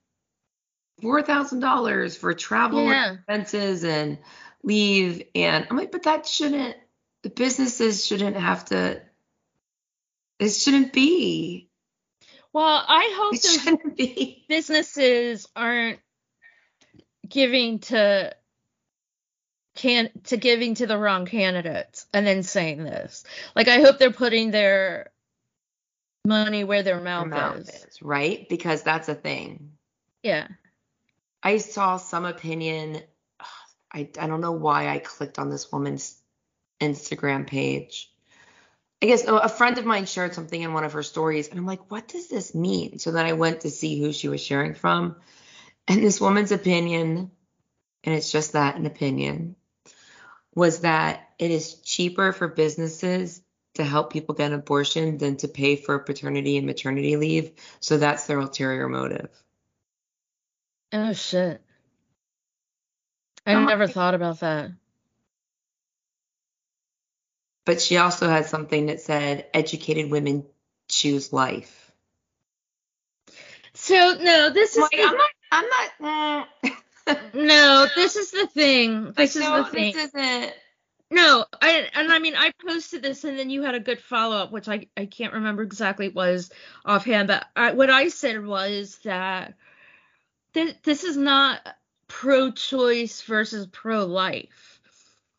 four 1.00 1.22
thousand 1.22 1.60
dollars 1.60 2.16
for 2.16 2.34
travel 2.34 2.84
Yeah. 2.86 3.12
expenses 3.12 3.84
and 3.84 4.18
leave. 4.62 5.22
And 5.34 5.66
I'm 5.70 5.76
like 5.76 5.92
but 5.92 6.02
that 6.04 6.26
shouldn't 6.26 6.76
the 7.22 7.30
businesses 7.30 8.06
shouldn't 8.06 8.36
have 8.36 8.64
to 8.66 9.02
it 10.38 10.50
shouldn't 10.50 10.92
be 10.92 11.67
Well, 12.58 12.84
I 12.88 13.14
hope 13.16 13.34
it 13.34 13.84
those 13.84 13.94
be 13.94 14.44
businesses 14.48 15.46
aren't 15.54 16.00
giving 17.28 17.78
to 17.78 18.34
can 19.76 20.10
to 20.24 20.36
giving 20.36 20.74
to 20.74 20.88
the 20.88 20.98
wrong 20.98 21.24
candidates 21.24 22.06
and 22.12 22.26
then 22.26 22.42
saying 22.42 22.82
this. 22.82 23.22
Like 23.54 23.68
I 23.68 23.78
hope 23.80 23.98
they're 24.00 24.10
putting 24.10 24.50
their 24.50 25.12
money 26.26 26.64
where 26.64 26.82
their 26.82 26.96
Their 26.96 27.04
mouth, 27.04 27.28
mouth 27.28 27.58
is. 27.58 27.68
is, 27.68 28.02
right 28.02 28.48
because 28.48 28.82
that's 28.82 29.08
a 29.08 29.14
thing 29.14 29.74
Yeah. 30.24 30.48
I 31.40 31.58
saw 31.58 31.96
some 31.96 32.24
opinion 32.24 33.02
I 33.94 34.10
I 34.18 34.26
don't 34.26 34.40
know 34.40 34.50
why 34.50 34.88
I 34.88 34.98
clicked 34.98 35.38
on 35.38 35.48
this 35.48 35.70
woman's 35.70 36.20
Instagram 36.80 37.46
page 37.46 38.10
I 39.00 39.06
guess 39.06 39.24
oh, 39.26 39.38
a 39.38 39.48
friend 39.48 39.78
of 39.78 39.84
mine 39.84 40.06
shared 40.06 40.34
something 40.34 40.60
in 40.60 40.72
one 40.72 40.84
of 40.84 40.94
her 40.94 41.02
stories, 41.04 41.48
and 41.48 41.58
I'm 41.58 41.66
like, 41.66 41.90
what 41.90 42.08
does 42.08 42.28
this 42.28 42.54
mean? 42.54 42.98
So 42.98 43.12
then 43.12 43.26
I 43.26 43.34
went 43.34 43.60
to 43.60 43.70
see 43.70 44.00
who 44.00 44.12
she 44.12 44.28
was 44.28 44.40
sharing 44.42 44.74
from, 44.74 45.16
and 45.86 46.02
this 46.02 46.20
woman's 46.20 46.52
opinion, 46.52 47.30
and 48.02 48.14
it's 48.14 48.32
just 48.32 48.52
that 48.52 48.76
an 48.76 48.86
opinion, 48.86 49.54
was 50.54 50.80
that 50.80 51.28
it 51.38 51.50
is 51.52 51.74
cheaper 51.74 52.32
for 52.32 52.48
businesses 52.48 53.40
to 53.74 53.84
help 53.84 54.12
people 54.12 54.34
get 54.34 54.50
an 54.50 54.58
abortion 54.58 55.18
than 55.18 55.36
to 55.36 55.46
pay 55.46 55.76
for 55.76 56.00
paternity 56.00 56.56
and 56.56 56.66
maternity 56.66 57.16
leave. 57.16 57.52
So 57.78 57.98
that's 57.98 58.26
their 58.26 58.40
ulterior 58.40 58.88
motive. 58.88 59.30
Oh 60.92 61.12
shit. 61.12 61.62
I 63.46 63.54
Oh, 63.54 63.64
never 63.64 63.86
thought 63.86 64.14
about 64.14 64.40
that. 64.40 64.72
But 67.68 67.82
she 67.82 67.98
also 67.98 68.30
had 68.30 68.46
something 68.46 68.86
that 68.86 69.02
said 69.02 69.44
educated 69.52 70.10
women 70.10 70.46
choose 70.88 71.34
life. 71.34 71.92
So 73.74 74.16
no, 74.18 74.48
this 74.48 74.74
is 74.74 74.78
Like, 74.78 74.90
the, 74.92 75.02
I'm 75.02 75.14
not, 75.14 75.30
I'm 75.52 75.66
not, 75.68 76.48
mm. 77.06 77.34
no, 77.34 77.86
this 77.94 78.16
is 78.16 78.30
the 78.30 78.46
thing. 78.46 79.12
This 79.12 79.36
is 79.36 79.42
no, 79.42 79.64
the 79.64 79.68
thing. 79.68 79.92
This 79.92 80.14
isn't. 80.14 80.54
No, 81.10 81.44
I 81.60 81.90
and 81.92 82.10
I 82.10 82.18
mean 82.20 82.36
I 82.36 82.52
posted 82.66 83.02
this 83.02 83.24
and 83.24 83.38
then 83.38 83.50
you 83.50 83.60
had 83.60 83.74
a 83.74 83.80
good 83.80 84.00
follow 84.00 84.38
up, 84.38 84.50
which 84.50 84.66
I 84.66 84.86
I 84.96 85.04
can't 85.04 85.34
remember 85.34 85.62
exactly 85.62 86.08
was 86.08 86.50
offhand, 86.86 87.28
but 87.28 87.44
I, 87.54 87.72
what 87.72 87.90
I 87.90 88.08
said 88.08 88.46
was 88.46 88.98
that 89.04 89.56
this 90.54 90.72
this 90.84 91.04
is 91.04 91.18
not 91.18 91.60
pro-choice 92.06 93.20
versus 93.20 93.66
pro-life. 93.66 94.67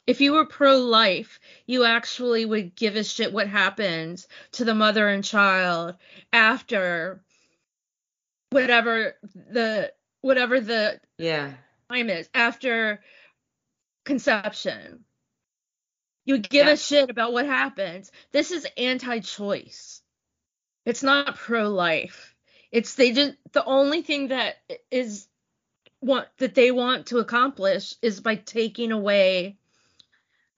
If 0.10 0.22
you 0.22 0.34
were 0.34 0.46
pro-life, 0.46 1.40
you 1.68 1.86
actually 1.86 2.44
would 2.44 2.76
give 2.76 2.96
a 2.96 3.04
shit 3.04 3.32
what 3.32 3.48
happens 3.48 4.28
to 4.54 4.66
the 4.66 4.74
mother 4.74 5.08
and 5.08 5.24
child 5.24 5.98
after 6.34 7.24
whatever 8.50 9.14
the 9.36 9.94
whatever 10.22 10.62
the 10.62 11.00
Yeah. 11.20 11.54
time 11.92 12.10
is 12.10 12.28
after 12.34 13.04
conception. 14.04 15.06
You 16.26 16.34
would 16.34 16.50
give 16.50 16.66
Yeah. 16.66 16.74
a 16.74 16.78
shit 16.78 17.12
about 17.12 17.32
what 17.32 17.46
happens. 17.46 18.12
This 18.32 18.50
is 18.50 18.66
anti-choice. 18.78 20.02
It's 20.86 21.04
not 21.04 21.36
pro-life. 21.36 22.36
It's 22.72 22.96
they 22.96 23.12
just 23.12 23.38
the 23.52 23.64
only 23.64 24.02
thing 24.02 24.30
that 24.30 24.56
is 24.90 25.28
want 26.02 26.28
that 26.40 26.56
they 26.56 26.72
want 26.72 27.06
to 27.08 27.20
accomplish 27.20 27.94
is 28.02 28.22
by 28.22 28.38
taking 28.38 28.92
away 28.92 29.59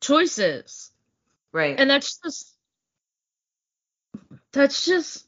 choices. 0.02 0.92
Right. 1.54 1.80
And 1.80 1.90
that's 1.90 2.20
just 2.20 2.56
that's 4.52 4.86
just 4.86 5.26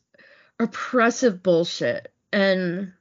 oppressive 0.60 1.42
bullshit. 1.42 2.12
And 2.32 2.94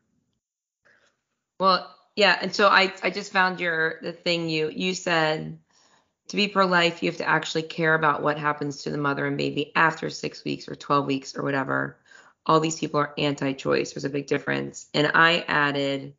well, 1.58 1.92
yeah. 2.16 2.38
And 2.40 2.54
so 2.54 2.68
I, 2.68 2.92
I 3.02 3.10
just 3.10 3.32
found 3.32 3.60
your 3.60 3.98
the 4.02 4.12
thing 4.12 4.48
you 4.48 4.70
you 4.70 4.94
said 4.94 5.58
to 6.28 6.36
be 6.36 6.48
pro 6.48 6.66
life, 6.66 7.02
you 7.02 7.10
have 7.10 7.18
to 7.18 7.28
actually 7.28 7.62
care 7.62 7.94
about 7.94 8.22
what 8.22 8.38
happens 8.38 8.82
to 8.82 8.90
the 8.90 8.98
mother 8.98 9.26
and 9.26 9.36
baby 9.36 9.72
after 9.74 10.10
six 10.10 10.44
weeks 10.44 10.68
or 10.68 10.74
twelve 10.74 11.06
weeks 11.06 11.36
or 11.36 11.42
whatever. 11.42 11.96
All 12.44 12.58
these 12.58 12.80
people 12.80 12.98
are 12.98 13.14
anti-choice. 13.16 13.92
There's 13.92 14.04
a 14.04 14.10
big 14.10 14.26
difference. 14.26 14.88
And 14.94 15.12
I 15.14 15.44
added 15.46 16.14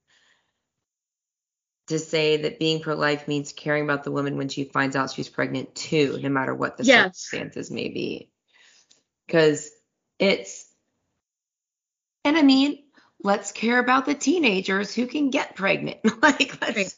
to 1.88 2.00
say 2.00 2.38
that 2.38 2.60
being 2.60 2.82
pro 2.82 2.96
life 2.96 3.28
means 3.28 3.52
caring 3.54 3.84
about 3.84 4.04
the 4.04 4.12
woman 4.12 4.38
when 4.38 4.50
she 4.50 4.64
finds 4.64 4.96
out 4.96 5.12
she's 5.12 5.30
pregnant 5.30 5.76
too, 5.76 6.20
no 6.22 6.30
matter 6.30 6.56
what 6.56 6.78
the 6.78 6.86
Yes. 6.86 7.18
circumstances 7.18 7.72
may 7.72 7.90
be. 7.90 8.30
Because 9.28 9.70
it's, 10.20 10.66
and 12.24 12.38
I 12.38 12.42
mean, 12.42 12.84
let's 13.22 13.52
care 13.52 13.80
about 13.80 14.06
the 14.06 14.16
teenagers 14.16 14.94
who 14.94 15.08
can 15.08 15.30
get 15.30 15.56
pregnant. 15.56 16.00
like, 16.22 16.58
let's, 16.62 16.78
Right. 16.78 16.96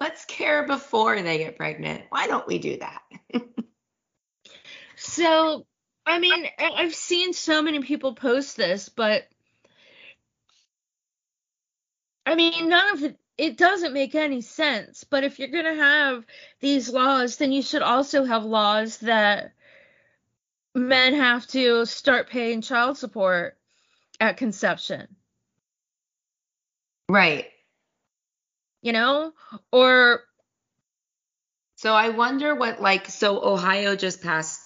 let's 0.00 0.24
care 0.24 0.66
before 0.66 1.20
they 1.20 1.38
get 1.38 1.56
pregnant. 1.56 2.04
Why 2.10 2.26
don't 2.26 2.46
we 2.46 2.58
do 2.58 2.78
that? 2.78 3.02
So, 5.00 5.64
I 6.04 6.18
mean, 6.18 6.44
I've 6.58 6.94
seen 6.94 7.32
so 7.32 7.62
many 7.62 7.80
people 7.80 8.14
post 8.14 8.56
this, 8.56 8.88
but 8.88 9.28
I 12.26 12.34
mean, 12.34 12.68
none 12.68 12.94
of 12.94 13.04
it, 13.04 13.18
it 13.38 13.56
doesn't 13.56 13.94
make 13.94 14.14
any 14.16 14.40
sense. 14.42 15.04
But 15.04 15.24
if 15.24 15.38
you're 15.38 15.48
going 15.48 15.64
to 15.64 15.82
have 15.82 16.26
these 16.60 16.88
laws, 16.90 17.36
then 17.36 17.52
you 17.52 17.62
should 17.62 17.82
also 17.82 18.24
have 18.24 18.44
laws 18.44 18.98
that 18.98 19.52
men 20.74 21.14
have 21.14 21.46
to 21.48 21.86
start 21.86 22.28
paying 22.28 22.60
child 22.60 22.98
support 22.98 23.56
at 24.20 24.36
conception, 24.36 25.06
Right. 27.08 27.46
you 28.82 28.92
know? 28.92 29.32
Or, 29.72 30.24
So 31.76 31.92
I 31.94 32.08
wonder 32.10 32.54
what 32.56 32.80
like 32.82 33.08
so 33.08 33.42
Ohio 33.42 33.94
just 33.96 34.20
passed 34.22 34.60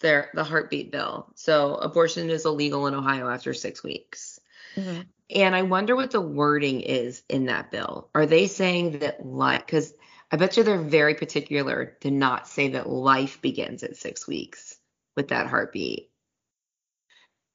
their 0.00 0.30
the 0.34 0.44
heartbeat 0.44 0.90
bill. 0.90 1.30
So 1.34 1.74
abortion 1.76 2.30
is 2.30 2.46
illegal 2.46 2.86
in 2.86 2.94
Ohio 2.94 3.28
after 3.28 3.52
6 3.54 3.82
weeks. 3.82 4.33
Mm-hmm. 4.76 5.00
And 5.34 5.56
I 5.56 5.62
wonder 5.62 5.96
what 5.96 6.10
the 6.10 6.20
wording 6.20 6.82
is 6.82 7.22
in 7.28 7.46
that 7.46 7.70
bill. 7.70 8.10
Are 8.14 8.26
they 8.26 8.46
saying 8.46 8.98
that 9.00 9.24
life 9.24 9.66
cuz 9.66 9.94
I 10.30 10.36
bet 10.36 10.56
you 10.56 10.62
they're 10.64 10.78
very 10.78 11.14
particular 11.14 11.96
to 12.00 12.10
not 12.10 12.48
say 12.48 12.68
that 12.70 12.88
life 12.88 13.40
begins 13.40 13.82
at 13.82 13.96
6 13.96 14.26
weeks 14.26 14.76
with 15.16 15.28
that 15.28 15.46
heartbeat. 15.46 16.10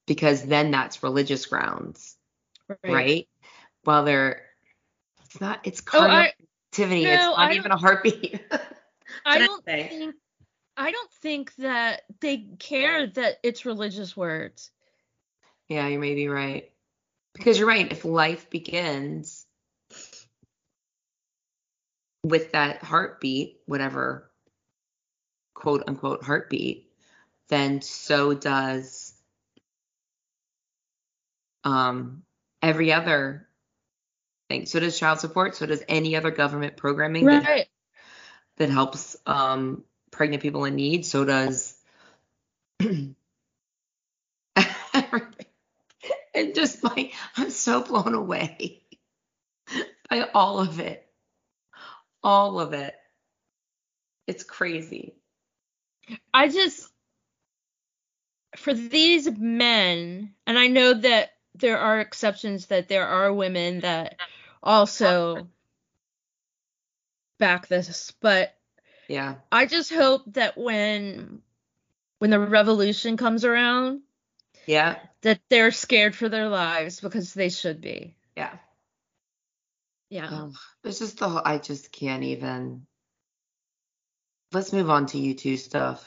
Because 0.06 0.42
then 0.42 0.70
that's 0.70 1.02
religious 1.02 1.46
grounds, 1.46 2.16
right? 2.84 3.28
While 3.84 4.04
they're 4.04 4.46
it's 5.24 5.40
not 5.40 5.60
it's 5.64 5.82
Oh, 5.92 6.00
I- 6.00 6.32
activity. 6.72 7.04
no, 7.04 7.12
it's 7.14 7.38
not 7.38 7.52
even 7.54 7.70
a 7.70 7.76
heartbeat. 7.76 8.40
I 9.24 9.38
don't 9.38 9.64
think 9.64 10.14
I 10.76 10.90
don't 10.90 11.12
think 11.12 11.54
that 11.56 12.02
they 12.20 12.48
care 12.58 13.06
that 13.06 13.38
it's 13.42 13.66
religious 13.66 14.16
words. 14.16 14.70
Yeah, 15.68 15.86
you 15.88 15.98
may 15.98 16.14
be 16.14 16.28
right. 16.28 16.72
Because 17.40 17.58
you're 17.58 17.68
right. 17.68 17.90
If 17.90 18.04
life 18.04 18.50
begins 18.50 19.46
with 22.22 22.52
that 22.52 22.82
heartbeat, 22.82 23.60
whatever 23.64 24.30
quote 25.54 25.84
unquote 25.86 26.22
heartbeat, 26.22 26.92
then 27.48 27.80
so 27.80 28.34
does 28.34 29.14
um 31.64 32.24
every 32.60 32.92
other 32.92 33.48
thing. 34.50 34.66
So 34.66 34.78
does 34.78 34.98
child 34.98 35.20
support. 35.20 35.56
So 35.56 35.64
does 35.64 35.82
any 35.88 36.16
other 36.16 36.30
government 36.30 36.76
programming 36.76 37.24
that, 37.24 37.68
that 38.58 38.68
helps 38.68 39.16
um 39.24 39.82
pregnant 40.10 40.42
people 40.42 40.66
in 40.66 40.74
need. 40.74 41.06
So 41.06 41.24
does 41.24 41.74
everything. 44.92 45.46
And 46.32 46.39
just 46.54 46.82
like 46.84 47.12
I'm 47.36 47.50
so 47.50 47.82
blown 47.82 48.14
away 48.14 48.82
by 50.08 50.28
all 50.34 50.60
of 50.60 50.80
it. 50.80 51.06
All 52.22 52.60
of 52.60 52.72
it. 52.72 52.94
It's 54.26 54.44
crazy. 54.44 55.14
I 56.34 56.48
just 56.48 56.90
for 58.56 58.74
these 58.74 59.30
men, 59.30 60.34
and 60.46 60.58
I 60.58 60.66
know 60.68 60.94
that 60.94 61.30
there 61.54 61.78
are 61.78 62.00
exceptions 62.00 62.66
that 62.66 62.88
there 62.88 63.06
are 63.06 63.32
women 63.32 63.80
that 63.80 64.16
also 64.62 65.48
back 67.38 67.68
this, 67.68 68.12
but 68.20 68.54
Yeah. 69.08 69.36
I 69.50 69.66
just 69.66 69.92
hope 69.92 70.22
that 70.34 70.56
when 70.56 71.42
when 72.18 72.30
the 72.30 72.38
revolution 72.38 73.16
comes 73.16 73.44
around 73.44 74.02
Yeah. 74.66 74.98
that 75.22 75.40
they're 75.48 75.70
scared 75.70 76.14
for 76.14 76.28
their 76.28 76.48
lives 76.48 77.00
because 77.00 77.34
they 77.34 77.48
should 77.48 77.80
be. 77.80 78.14
Yeah. 78.36 78.56
Yeah. 80.08 80.28
Oh, 80.30 80.52
it's 80.84 80.98
just 80.98 81.18
the 81.18 81.28
whole, 81.28 81.42
I 81.44 81.58
just 81.58 81.92
can't 81.92 82.24
even. 82.24 82.86
Let's 84.52 84.72
move 84.72 84.90
on 84.90 85.06
to 85.06 85.18
U2 85.18 85.58
stuff. 85.58 86.04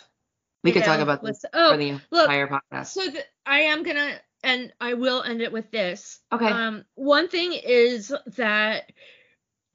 We 0.63 0.71
could 0.71 0.83
talk 0.83 0.99
about 0.99 1.23
this 1.23 1.43
oh, 1.53 1.71
for 1.71 1.77
the 1.77 1.99
look, 2.11 2.23
entire 2.23 2.47
podcast. 2.47 2.87
So 2.87 3.09
th- 3.09 3.25
I 3.45 3.61
am 3.61 3.83
gonna, 3.83 4.13
and 4.43 4.73
I 4.79 4.93
will 4.93 5.21
end 5.21 5.41
it 5.41 5.51
with 5.51 5.71
this. 5.71 6.19
Okay. 6.31 6.47
Um, 6.47 6.85
one 6.95 7.27
thing 7.27 7.53
is 7.53 8.13
that 8.37 8.91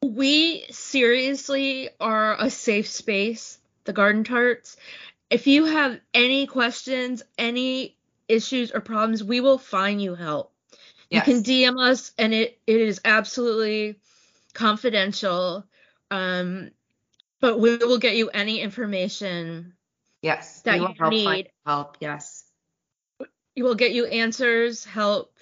we 0.02 0.64
seriously 0.70 1.90
are 2.00 2.36
a 2.38 2.48
safe 2.50 2.88
space, 2.88 3.58
the 3.84 3.92
Garden 3.92 4.24
Tarts. 4.24 4.76
If 5.28 5.46
you 5.46 5.66
have 5.66 6.00
any 6.14 6.46
questions, 6.46 7.22
any 7.36 7.97
issues 8.28 8.72
or 8.72 8.80
problems, 8.80 9.24
we 9.24 9.40
will 9.40 9.58
find 9.58 10.00
you 10.00 10.14
help. 10.14 10.52
yes. 11.10 11.26
You 11.26 11.34
can 11.34 11.42
DM 11.42 11.80
us, 11.80 12.12
and 12.18 12.34
it, 12.34 12.58
it 12.66 12.80
is 12.80 13.00
absolutely 13.04 13.98
confidential. 14.54 15.64
Um, 16.10 16.70
but 17.40 17.60
we 17.60 17.76
will 17.76 17.98
get 17.98 18.16
you 18.16 18.30
any 18.30 18.60
information 18.60 19.74
yes. 20.22 20.62
that 20.62 20.80
you 20.80 20.88
help 20.98 21.12
need. 21.12 21.50
help. 21.64 21.98
Yes. 22.00 22.44
We 23.56 23.62
will 23.62 23.74
get 23.74 23.92
you 23.92 24.06
answers, 24.06 24.84
help, 24.84 25.32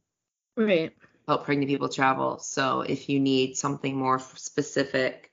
Right. 0.57 0.93
Help 1.31 1.45
pregnant 1.45 1.71
people 1.71 1.89
travel. 1.89 2.39
So 2.41 2.81
if 2.81 3.09
you 3.09 3.21
need 3.21 3.57
something 3.57 3.97
more 3.97 4.19
specific, 4.19 5.31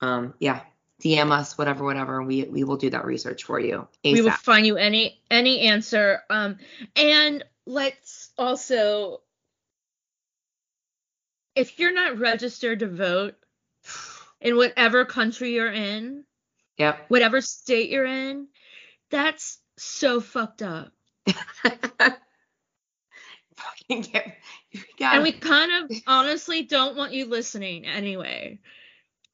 um, 0.00 0.32
yeah, 0.38 0.62
DM 1.02 1.30
us, 1.30 1.58
whatever, 1.58 1.84
whatever, 1.84 2.18
and 2.18 2.26
we 2.26 2.44
we 2.44 2.64
will 2.64 2.78
do 2.78 2.88
that 2.90 3.04
research 3.04 3.44
for 3.44 3.60
you. 3.60 3.86
we 4.04 4.22
will 4.22 4.30
find 4.30 4.66
you 4.66 4.76
any 4.76 5.20
any 5.30 5.60
answer 5.68 6.22
um 6.30 6.56
and 6.96 7.44
let's 7.66 8.30
also 8.38 9.20
if 11.54 11.78
you're 11.78 11.92
not 11.92 12.18
registered 12.18 12.78
to 12.78 12.88
vote 12.88 13.34
in 14.40 14.56
whatever 14.56 15.04
country 15.04 15.54
you're 15.54 15.72
in 15.72 16.24
Yep. 16.78 17.04
whatever 17.08 17.40
state 17.40 17.90
you're 17.90 18.06
in 18.06 18.48
that's 19.10 19.58
so 19.76 20.20
fucked 20.20 20.62
up 20.62 20.92
Fucking 23.96 24.12
get, 24.12 24.36
you 24.72 24.80
and 25.06 25.22
we 25.22 25.32
kind 25.32 25.90
of 25.90 25.96
honestly 26.06 26.62
don't 26.62 26.96
want 26.96 27.12
you 27.12 27.26
listening 27.26 27.86
anyway 27.86 28.58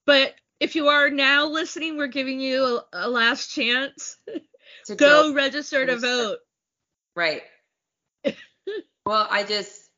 but 0.07 0.35
if 0.61 0.75
you 0.75 0.89
are 0.89 1.11
now 1.11 1.47
listening 1.47 1.97
we're 1.97 2.07
giving 2.09 2.41
you 2.41 2.65
a, 2.65 2.85
a 3.07 3.09
last 3.09 3.53
chance 3.55 4.17
to 4.87 4.95
go 4.97 5.33
register 5.35 5.87
to 5.87 5.97
vote 5.97 6.39
Right. 7.17 7.43
well, 9.05 9.27
I 9.29 9.43
just 9.43 9.89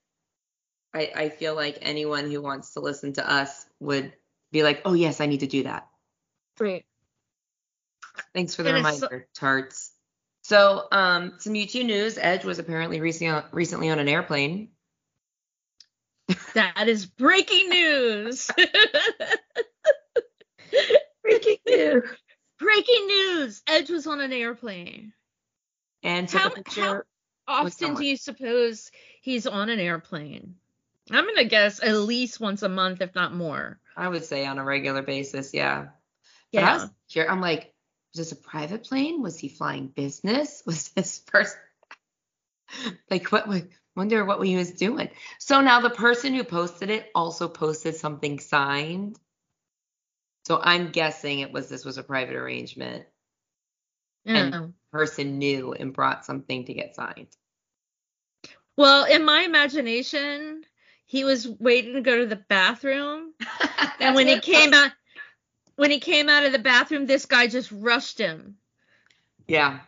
I 0.95 1.11
I 1.15 1.29
feel 1.29 1.55
like 1.55 1.79
anyone 1.83 2.31
who 2.31 2.41
wants 2.41 2.73
to 2.75 2.81
listen 2.81 3.13
to 3.15 3.31
us 3.31 3.67
would 3.79 4.13
be 4.53 4.63
like, 4.63 4.81
"Oh 4.87 4.95
yes, 4.95 5.21
I 5.21 5.27
need 5.27 5.41
to 5.41 5.47
do 5.47 5.65
that." 5.65 5.87
right 6.59 6.85
Thanks 8.35 8.55
for 8.55 8.63
the 8.63 8.75
And 8.75 8.87
it's 8.87 8.99
so- 9.01 9.07
reminder, 9.09 9.29
Tarts. 9.35 9.90
So, 10.51 10.89
um 10.91 11.35
some 11.39 11.53
U2 11.55 11.85
news, 11.87 12.19
Edge 12.21 12.45
was 12.45 12.59
apparently 12.59 13.01
recently 13.01 13.41
recently 13.53 13.89
on 13.89 14.01
an 14.01 14.09
airplane. 14.09 14.71
That 16.55 16.89
is 16.89 17.07
breaking 17.07 17.69
news. 17.69 18.51
Breaking 21.23 21.57
news. 21.69 22.03
breaking 22.59 23.07
news. 23.07 23.63
Edge 23.69 23.91
was 23.91 24.09
on 24.09 24.21
an 24.21 24.33
airplane. 24.33 25.13
and 26.03 26.29
How- 26.29 26.49
picture. 26.51 27.07
Often 27.47 27.95
do 27.95 28.05
you 28.05 28.17
suppose 28.17 28.91
he's 29.23 29.47
on 29.47 29.69
an 29.69 29.79
airplane? 29.79 30.57
I'm 31.13 31.27
gonna 31.27 31.45
guess 31.45 31.81
at 31.81 31.95
least 31.95 32.41
once 32.41 32.63
a 32.63 32.69
month, 32.69 33.01
if 33.03 33.15
not 33.15 33.33
more. 33.33 33.79
I 33.97 34.09
would 34.09 34.25
say 34.25 34.47
on 34.47 34.59
a 34.59 34.65
regular 34.65 35.03
basis, 35.03 35.55
yeah. 35.55 35.91
But 36.53 36.65
I 36.65 36.67
Yeah. 36.67 36.75
was 36.83 36.91
here. 37.07 37.27
I'm 37.31 37.41
like, 37.41 37.73
was 38.13 38.29
this 38.29 38.33
a 38.33 38.37
private 38.43 38.85
plane? 38.85 39.23
Was 39.23 39.39
he 39.39 39.49
flying 39.49 39.87
business? 39.89 40.63
Was 40.67 40.89
this 40.91 41.19
person 41.21 41.59
like 43.11 43.31
what? 43.33 43.49
what 43.49 43.65
wonder 43.97 44.25
what 44.25 44.41
he 44.47 44.57
was 44.57 44.71
doing. 44.71 45.11
So 45.39 45.61
now 45.61 45.81
the 45.81 45.91
person 45.91 46.33
who 46.33 46.45
posted 46.45 46.91
it 46.91 47.11
also 47.15 47.49
posted 47.49 47.97
something 47.97 48.39
signed. 48.39 49.19
So 50.47 50.61
I'm 50.63 50.91
guessing 50.91 51.41
it 51.41 51.53
was 51.53 51.69
this 51.69 51.85
was 51.85 51.99
a 51.99 52.03
private 52.03 52.37
arrangement. 52.37 53.07
And- 54.25 54.53
Yeah. 54.55 54.67
Person 54.93 55.39
knew 55.39 55.73
and 55.73 55.93
brought 55.93 56.25
something 56.25 56.65
to 56.65 56.75
get 56.75 56.97
signed. 56.97 57.29
Well, 58.77 59.05
in 59.05 59.25
my 59.25 59.43
imagination, 59.43 60.65
he 61.07 61.23
was 61.23 61.47
waiting 61.47 61.95
to 61.95 62.01
go 62.01 62.19
to 62.19 62.27
the 62.27 62.43
bathroom, 62.49 63.33
and 64.01 64.17
when 64.17 64.27
he 64.27 64.41
came 64.41 64.75
out, 64.75 64.91
when 65.81 65.91
he 65.91 65.99
came 65.99 66.29
out 66.29 66.45
of 66.45 66.53
the 66.53 66.59
bathroom, 66.59 67.07
this 67.07 67.25
guy 67.25 67.47
just 67.47 67.73
rushed 67.73 68.19
him. 68.19 68.57
Yeah. 69.49 69.81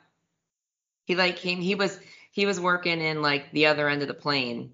He 1.04 1.16
like 1.16 1.36
came 1.36 1.60
he 1.60 1.74
was 1.74 2.00
he 2.30 2.46
was 2.46 2.58
working 2.58 3.02
in 3.02 3.20
like 3.20 3.52
the 3.52 3.66
other 3.66 3.90
end 3.90 4.00
of 4.00 4.08
the 4.08 4.14
plane 4.14 4.72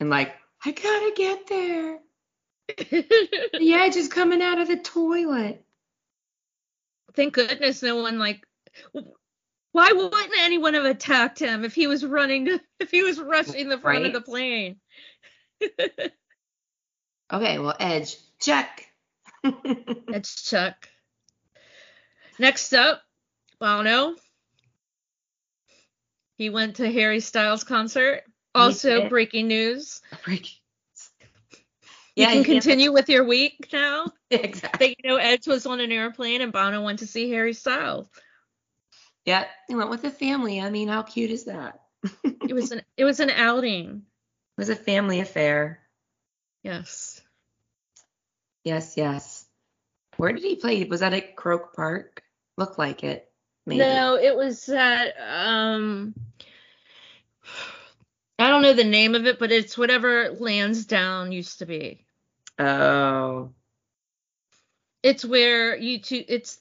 and 0.00 0.08
like, 0.08 0.34
I 0.64 0.70
gotta 0.72 1.12
get 1.14 1.46
there. 1.48 1.98
The 2.78 3.74
edge 3.74 3.96
is 3.96 4.08
coming 4.08 4.40
out 4.40 4.58
of 4.58 4.68
the 4.68 4.78
toilet. 4.78 5.62
Thank 7.12 7.34
goodness 7.34 7.82
no 7.82 7.96
one 7.96 8.18
like. 8.18 8.42
Why 9.72 9.92
wouldn't 9.92 10.32
anyone 10.38 10.72
have 10.72 10.86
attacked 10.86 11.40
him 11.40 11.66
if 11.66 11.74
he 11.74 11.86
was 11.88 12.02
running? 12.06 12.46
To, 12.46 12.60
if 12.80 12.90
he 12.90 13.02
was 13.02 13.20
rushing 13.20 13.68
the 13.68 13.76
front 13.76 14.04
Right. 14.04 14.06
of 14.06 14.12
the 14.14 14.22
plane? 14.22 14.76
Okay, 17.30 17.58
well, 17.58 17.76
Edge, 17.78 18.16
check. 18.40 18.87
That's 20.08 20.48
Chuck. 20.48 20.88
Next 22.38 22.72
up, 22.72 23.02
Bono. 23.58 24.14
He 26.36 26.50
went 26.50 26.76
to 26.76 26.90
Harry 26.90 27.20
Styles 27.20 27.64
concert. 27.64 28.22
Also 28.54 29.08
breaking 29.08 29.48
news. 29.48 30.00
Freak. 30.22 30.48
You 32.14 32.24
Yeah, 32.24 32.32
can 32.32 32.44
continue 32.44 32.92
with 32.92 33.08
your 33.08 33.24
week 33.24 33.68
now. 33.72 34.06
exactly. 34.30 34.88
That 34.88 34.96
you 35.02 35.10
know 35.10 35.16
Edge 35.16 35.46
was 35.46 35.66
on 35.66 35.80
an 35.80 35.92
airplane 35.92 36.40
and 36.40 36.52
Bono 36.52 36.82
went 36.82 37.00
to 37.00 37.06
see 37.06 37.30
Harry 37.30 37.52
Styles. 37.52 38.08
Yeah, 39.24 39.44
he 39.68 39.74
went 39.74 39.90
with 39.90 40.02
the 40.02 40.10
family. 40.10 40.60
I 40.60 40.70
mean, 40.70 40.88
how 40.88 41.02
cute 41.02 41.30
is 41.30 41.44
that? 41.44 41.80
It 42.24 42.54
was 42.54 42.72
an 42.72 42.82
it 42.96 43.04
was 43.04 43.20
an 43.20 43.30
outing. 43.30 44.02
It 44.56 44.60
was 44.60 44.70
a 44.70 44.76
family 44.76 45.20
affair. 45.20 45.80
Yes. 46.62 47.17
Yes, 48.68 48.98
yes. 48.98 49.46
Where 50.18 50.30
did 50.30 50.42
he 50.44 50.56
play? 50.56 50.84
Was 50.84 51.00
that 51.00 51.14
at 51.14 51.36
Croke 51.36 51.74
Park? 51.74 52.22
Looked 52.58 52.78
like 52.78 53.02
it. 53.02 53.26
Maybe. 53.64 53.78
No, 53.78 54.16
it 54.16 54.36
was 54.36 54.68
at 54.68 55.14
um 55.18 56.14
I 58.38 58.50
don't 58.50 58.60
know 58.60 58.74
the 58.74 58.84
name 58.84 59.14
of 59.14 59.26
it, 59.26 59.38
but 59.38 59.50
it's 59.50 59.78
whatever 59.78 60.36
Lansdowne 60.38 61.32
used 61.32 61.60
to 61.60 61.66
be. 61.66 62.04
Oh. 62.58 63.52
It's 65.02 65.24
where 65.24 65.74
U2 65.78 66.26
it's 66.28 66.58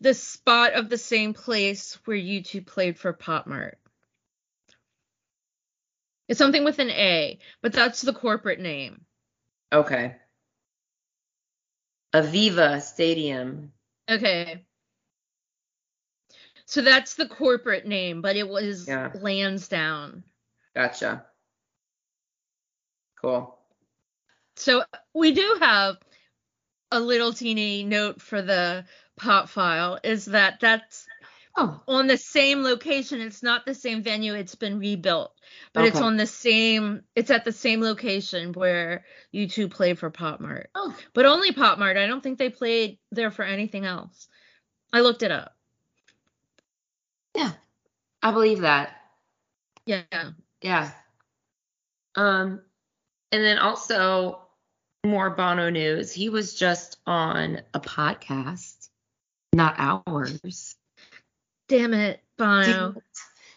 the 0.00 0.14
spot 0.14 0.74
of 0.74 0.88
the 0.88 0.98
same 0.98 1.34
place 1.34 1.98
where 2.04 2.16
U2 2.16 2.64
played 2.64 2.96
for 2.96 3.12
Pop 3.12 3.48
Mart. 3.48 3.76
It's 6.28 6.38
something 6.38 6.62
with 6.62 6.78
an 6.78 6.90
A, 6.90 7.40
but 7.60 7.72
that's 7.72 8.02
the 8.02 8.12
corporate 8.12 8.60
name. 8.60 9.00
Okay. 9.72 10.14
Aviva 12.14 12.80
Stadium. 12.80 13.72
Okay. 14.08 14.64
So 16.66 16.82
that's 16.82 17.14
the 17.14 17.26
corporate 17.26 17.86
name, 17.86 18.22
but 18.22 18.36
it 18.36 18.48
was 18.48 18.86
Yeah. 18.86 19.10
Lansdowne. 19.14 20.22
Gotcha. 20.74 21.26
Cool. 23.20 23.58
So 24.56 24.84
we 25.14 25.32
do 25.32 25.58
have 25.60 25.98
a 26.92 27.00
little 27.00 27.32
teeny 27.32 27.84
note 27.84 28.20
for 28.20 28.42
the 28.42 28.84
pop 29.16 29.48
file 29.48 29.98
is 30.02 30.26
that 30.26 30.60
that's 30.60 31.06
Oh, 31.56 31.80
on 31.88 32.06
the 32.06 32.16
same 32.16 32.62
location. 32.62 33.20
It's 33.20 33.42
not 33.42 33.66
the 33.66 33.74
same 33.74 34.02
venue. 34.02 34.34
It's 34.34 34.54
been 34.54 34.78
rebuilt, 34.78 35.32
but 35.72 35.84
it's 35.84 36.00
on 36.00 36.16
the 36.16 36.26
same. 36.26 37.02
It's 37.16 37.30
at 37.30 37.44
the 37.44 37.52
same 37.52 37.80
location 37.80 38.52
where 38.52 39.04
U2 39.34 39.70
played 39.70 39.98
for 39.98 40.10
Pop 40.10 40.40
Mart, 40.40 40.70
oh, 40.74 40.96
but 41.12 41.26
only 41.26 41.52
Pop 41.52 41.78
Mart. 41.78 41.96
I 41.96 42.06
don't 42.06 42.22
think 42.22 42.38
they 42.38 42.50
played 42.50 42.98
there 43.10 43.30
for 43.32 43.42
anything 43.44 43.84
else. 43.84 44.28
I 44.92 45.00
looked 45.00 45.22
it 45.22 45.32
up. 45.32 45.54
yeah. 47.34 47.52
I 48.22 48.32
believe 48.32 48.60
that. 48.60 48.94
Yeah. 49.86 50.02
Yeah. 50.62 50.90
Um, 52.14 52.60
and 53.32 53.42
then 53.44 53.58
also 53.58 54.40
more 55.04 55.30
Bono 55.30 55.70
news. 55.70 56.12
He 56.12 56.28
was 56.28 56.54
just 56.54 56.98
on 57.06 57.62
a 57.72 57.80
podcast, 57.80 58.88
not 59.54 59.74
ours. 59.78 60.76
Damn 61.70 61.94
it, 61.94 62.20
Bono. 62.36 62.96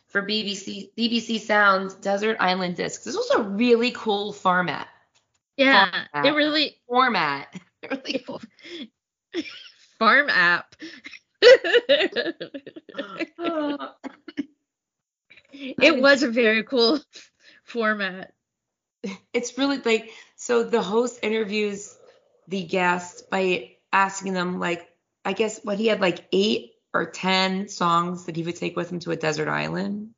For 0.05 0.21
BBC 0.21 0.91
BBC 0.95 1.39
Sounds 1.39 1.95
Desert 1.95 2.37
Island 2.39 2.75
Discs. 2.75 3.03
This 3.03 3.15
was 3.15 3.31
a 3.31 3.41
really 3.41 3.89
cool 3.89 4.31
format. 4.31 4.87
Yeah, 5.57 6.05
it 6.13 6.35
really 6.35 6.77
Format. 6.87 7.51
really 7.89 8.19
cool. 8.19 8.39
farm 9.99 10.29
app. 10.29 10.75
it 11.41 12.51
was 15.99 16.21
a 16.21 16.29
very 16.29 16.63
cool 16.63 16.99
format. 17.63 18.31
it's 19.33 19.57
really 19.57 19.79
like 19.79 20.11
so 20.35 20.63
the 20.63 20.83
host 20.83 21.17
interviews 21.23 21.97
the 22.47 22.63
guest 22.63 23.31
by 23.31 23.71
asking 23.91 24.33
them 24.33 24.59
like 24.59 24.87
I 25.25 25.33
guess 25.33 25.59
what 25.63 25.79
he 25.79 25.87
had 25.87 25.99
like 25.99 26.27
eight 26.31 26.72
or 26.93 27.05
ten 27.05 27.67
songs 27.69 28.25
that 28.25 28.35
he 28.35 28.43
would 28.43 28.55
take 28.55 28.75
with 28.75 28.91
him 28.91 28.99
to 28.99 29.11
a 29.11 29.15
desert 29.15 29.47
island 29.47 30.11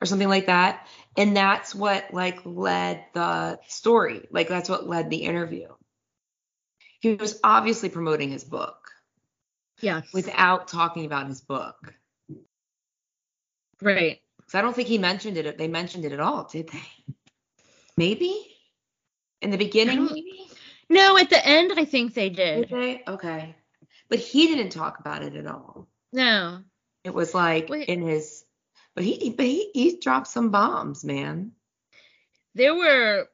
or 0.00 0.06
something 0.06 0.28
like 0.28 0.46
that. 0.46 0.86
And 1.16 1.36
that's 1.36 1.74
what 1.74 2.12
like 2.12 2.40
led 2.44 3.04
the 3.14 3.58
story. 3.68 4.26
Like 4.30 4.48
that's 4.48 4.68
what 4.68 4.86
led 4.88 5.10
the 5.10 5.18
interview. 5.24 5.68
He 7.00 7.14
was 7.14 7.38
obviously 7.44 7.88
promoting 7.88 8.30
his 8.30 8.44
book 8.44 8.90
Yeah. 9.80 10.02
without 10.12 10.68
talking 10.68 11.04
about 11.04 11.28
his 11.28 11.40
book. 11.40 11.94
right. 13.82 14.20
So 14.48 14.58
I 14.58 14.62
don't 14.62 14.74
think 14.76 14.88
he 14.88 14.98
mentioned 14.98 15.36
it. 15.36 15.58
They 15.58 15.68
mentioned 15.68 16.04
it 16.04 16.12
at 16.12 16.20
all, 16.20 16.44
did 16.44 16.68
they? 16.68 17.14
Maybe 17.96 18.46
in 19.42 19.50
the 19.50 19.56
beginning. 19.58 20.04
Maybe. 20.04 20.48
No, 20.88 21.16
at 21.18 21.30
the 21.30 21.44
end 21.44 21.72
I 21.76 21.84
think 21.84 22.14
they 22.14 22.28
Did 22.28 22.68
did. 22.68 22.70
they? 22.70 23.02
Okay. 23.08 23.56
But 24.08 24.18
he 24.18 24.46
didn't 24.46 24.70
talk 24.70 25.00
about 25.00 25.22
it 25.22 25.34
at 25.34 25.46
all. 25.46 25.88
No. 26.12 26.62
It 27.04 27.14
was 27.14 27.34
like 27.34 27.68
Wait. 27.68 27.88
in 27.88 28.02
his. 28.02 28.44
But 28.94 29.04
he, 29.04 29.30
but 29.30 29.44
he, 29.44 29.70
he 29.74 29.98
dropped 29.98 30.28
some 30.28 30.50
bombs, 30.50 31.04
man. 31.04 31.52
There 32.54 32.74
were 32.74 33.28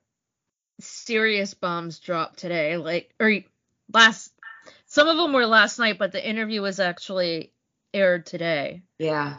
serious 0.81 1.55
bombs 1.55 2.01
dropped 2.01 2.39
today, 2.39 2.77
like 2.77 3.15
or 3.21 3.39
last 3.93 4.33
some 4.87 5.09
of 5.09 5.17
them 5.17 5.33
were 5.33 5.47
last 5.47 5.79
night, 5.79 5.99
but 5.99 6.13
the 6.13 6.29
interview 6.29 6.61
was 6.61 6.79
actually 6.79 7.53
aired 7.95 8.27
today. 8.27 8.83
Yeah. 8.99 9.37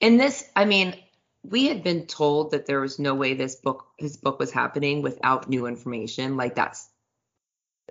And 0.00 0.20
this, 0.20 0.48
I 0.54 0.64
mean, 0.64 0.94
we 1.42 1.66
had 1.66 1.82
been 1.82 2.06
told 2.06 2.52
that 2.52 2.66
there 2.66 2.80
was 2.80 3.00
no 3.00 3.14
way 3.14 3.34
this 3.34 3.56
book, 3.56 3.86
his 3.98 4.16
book 4.16 4.38
was 4.38 4.52
happening 4.52 5.02
without 5.02 5.48
new 5.48 5.66
information. 5.66 6.36
Like 6.36 6.54
that's, 6.54 6.88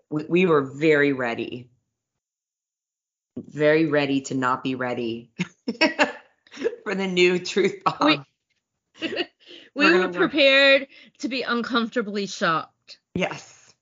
we, 0.09 0.23
we 0.29 0.45
were 0.45 0.61
very 0.61 1.11
ready, 1.11 1.69
very 3.37 3.85
ready 3.85 4.21
to 4.21 4.35
not 4.35 4.63
be 4.63 4.75
ready 4.75 5.31
for 6.83 6.95
the 6.95 7.07
new 7.07 7.39
truth 7.39 7.83
bomb. 7.83 8.25
We- 9.01 9.25
We 9.73 9.85
We're 9.85 10.09
prepared 10.09 10.87
to 11.19 11.29
be 11.29 11.43
uncomfortably 11.43 12.25
shocked. 12.25 12.99
Yes. 13.15 13.73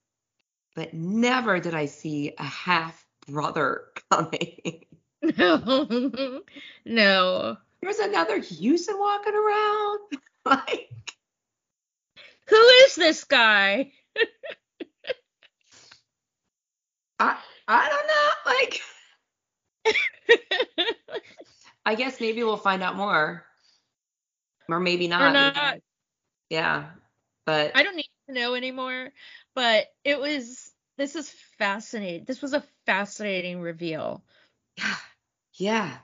But 0.75 0.93
never 0.93 1.59
did 1.59 1.73
I 1.73 1.87
see 1.87 2.35
a 2.37 2.43
half 2.43 3.03
brother 3.27 3.85
coming. 4.11 4.85
No. 5.23 6.41
no. 6.85 7.57
There's 7.81 7.97
another 7.99 8.37
Hewson 8.37 8.99
walking 8.99 9.33
around. 9.33 9.99
like, 10.45 11.15
Who 12.49 12.55
is 12.85 12.93
this 12.95 13.23
guy? 13.23 13.91
I, 17.19 17.37
I 17.67 17.89
don't 17.89 18.07
know. 18.07 18.29
Like, 18.45 18.81
I 21.85 21.95
guess 21.95 22.19
maybe 22.19 22.43
we'll 22.43 22.57
find 22.57 22.83
out 22.83 22.95
more 22.95 23.45
or 24.69 24.79
maybe 24.79 25.07
not. 25.07 25.21
Or 25.21 25.33
not. 25.33 25.79
Yeah, 26.49 26.85
but 27.45 27.71
I 27.75 27.83
don't 27.83 27.95
need 27.95 28.09
to 28.27 28.33
know 28.33 28.55
anymore. 28.55 29.09
But 29.55 29.87
it 30.03 30.19
was. 30.19 30.71
This 30.97 31.15
is 31.15 31.29
fascinating. 31.57 32.25
This 32.25 32.41
was 32.41 32.53
a 32.53 32.63
fascinating 32.85 33.61
reveal. 33.61 34.23
Yeah. 34.77 34.95
Yeah. 35.61 35.97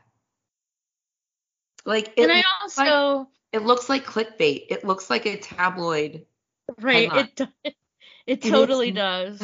Like, 1.85 2.11
it 2.17 2.23
and 2.23 2.31
I 2.33 2.43
also. 2.61 2.83
like, 2.83 3.27
it 3.53 3.63
looks 3.63 3.87
like 3.87 4.05
clickbait. 4.05 4.65
It 4.69 4.83
looks 4.83 5.09
like 5.09 5.25
a 5.25 5.37
tabloid. 5.37 6.25
right. 6.81 7.09
headline. 7.09 7.25
It 7.25 7.35
do- 7.37 7.71
it 8.27 8.41
totally 8.41 8.91
does. 8.91 9.41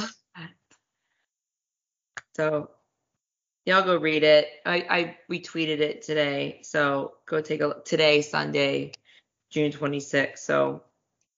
So, 2.35 2.71
y'all 3.65 3.83
go 3.83 3.97
read 3.97 4.23
it. 4.23 4.47
I, 4.65 4.85
I 4.89 5.17
retweeted 5.31 5.79
it 5.79 6.01
today. 6.01 6.59
So 6.63 7.13
go 7.25 7.41
take 7.41 7.61
a 7.61 7.67
look. 7.67 7.85
Today, 7.85 8.21
Sunday, 8.21 8.93
June 9.49 9.71
26th. 9.71 10.39
So, 10.39 10.83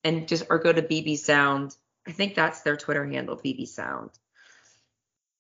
and 0.04 0.28
just, 0.28 0.46
or 0.50 0.60
go 0.60 0.72
to 0.72 0.82
BB 0.82 1.18
Sound. 1.18 1.76
I 2.08 2.12
think 2.12 2.36
that's 2.36 2.62
their 2.62 2.78
Twitter 2.78 3.06
handle, 3.06 3.38
BB 3.38 3.68
Sound. 3.68 4.12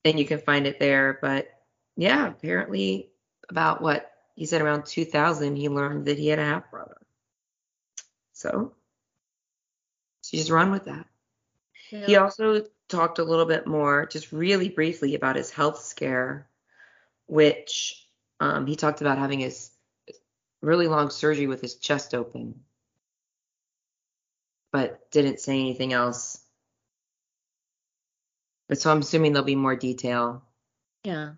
And 0.05 0.19
you 0.19 0.25
can 0.25 0.39
find 0.39 0.67
it 0.67 0.79
there. 0.79 1.19
But 1.21 1.47
yeah, 1.95 2.27
apparently 2.27 3.09
about 3.49 3.81
what 3.81 4.09
he 4.35 4.45
said 4.45 4.61
around 4.61 4.85
2000, 4.85 5.55
he 5.55 5.69
learned 5.69 6.05
that 6.05 6.17
he 6.17 6.27
had 6.27 6.39
a 6.39 6.45
half 6.45 6.71
brother. 6.71 6.97
So, 8.33 8.73
so 10.21 10.37
just 10.37 10.49
run 10.49 10.71
with 10.71 10.85
that. 10.85 11.05
He 12.07 12.15
also 12.15 12.65
talked 12.89 13.19
a 13.19 13.23
little 13.23 13.45
bit 13.45 13.67
more, 13.67 14.07
just 14.07 14.31
really 14.31 14.69
briefly, 14.69 15.13
about 15.15 15.35
his 15.35 15.51
health 15.51 15.83
scare, 15.83 16.47
which 17.27 18.07
um, 18.39 18.67
he 18.67 18.75
talked 18.75 19.01
about 19.01 19.17
having 19.17 19.39
his 19.39 19.71
really 20.61 20.87
long 20.87 21.09
surgery 21.09 21.47
with 21.47 21.61
his 21.61 21.75
chest 21.75 22.13
open, 22.13 22.61
but 24.71 25.09
didn't 25.11 25.39
say 25.39 25.59
anything 25.59 25.93
else. 25.93 26.39
But 28.69 28.79
so 28.79 28.91
I'm 28.91 28.99
assuming 28.99 29.33
there'll 29.33 29.45
be 29.45 29.55
more 29.55 29.75
detail 29.75 30.43
Yeah. 31.03 31.33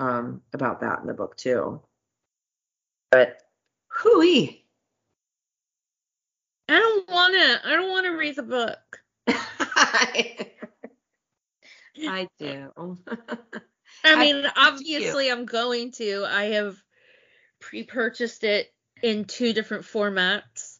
um, 0.00 0.42
about 0.52 0.80
that 0.80 1.00
in 1.00 1.06
the 1.06 1.14
book 1.14 1.36
too. 1.36 1.80
But 3.10 3.42
hooey. 3.88 4.64
I 6.68 6.78
don't 6.78 7.08
want 7.08 7.34
to. 7.34 7.68
I 7.68 7.74
don't 7.74 7.90
want 7.90 8.06
to 8.06 8.12
read 8.12 8.36
the 8.36 8.42
book. 8.42 9.02
I 12.08 12.28
do. 12.38 12.98
I 14.04 14.14
I- 14.14 14.16
mean, 14.16 14.36
you. 14.44 14.50
obviously, 14.56 15.30
I'm 15.30 15.44
going 15.46 15.92
to. 15.92 16.24
I 16.26 16.44
have 16.52 16.76
pre-purchased 17.60 18.44
it 18.44 18.72
in 19.02 19.24
two 19.24 19.52
different 19.52 19.84
formats. 19.84 20.78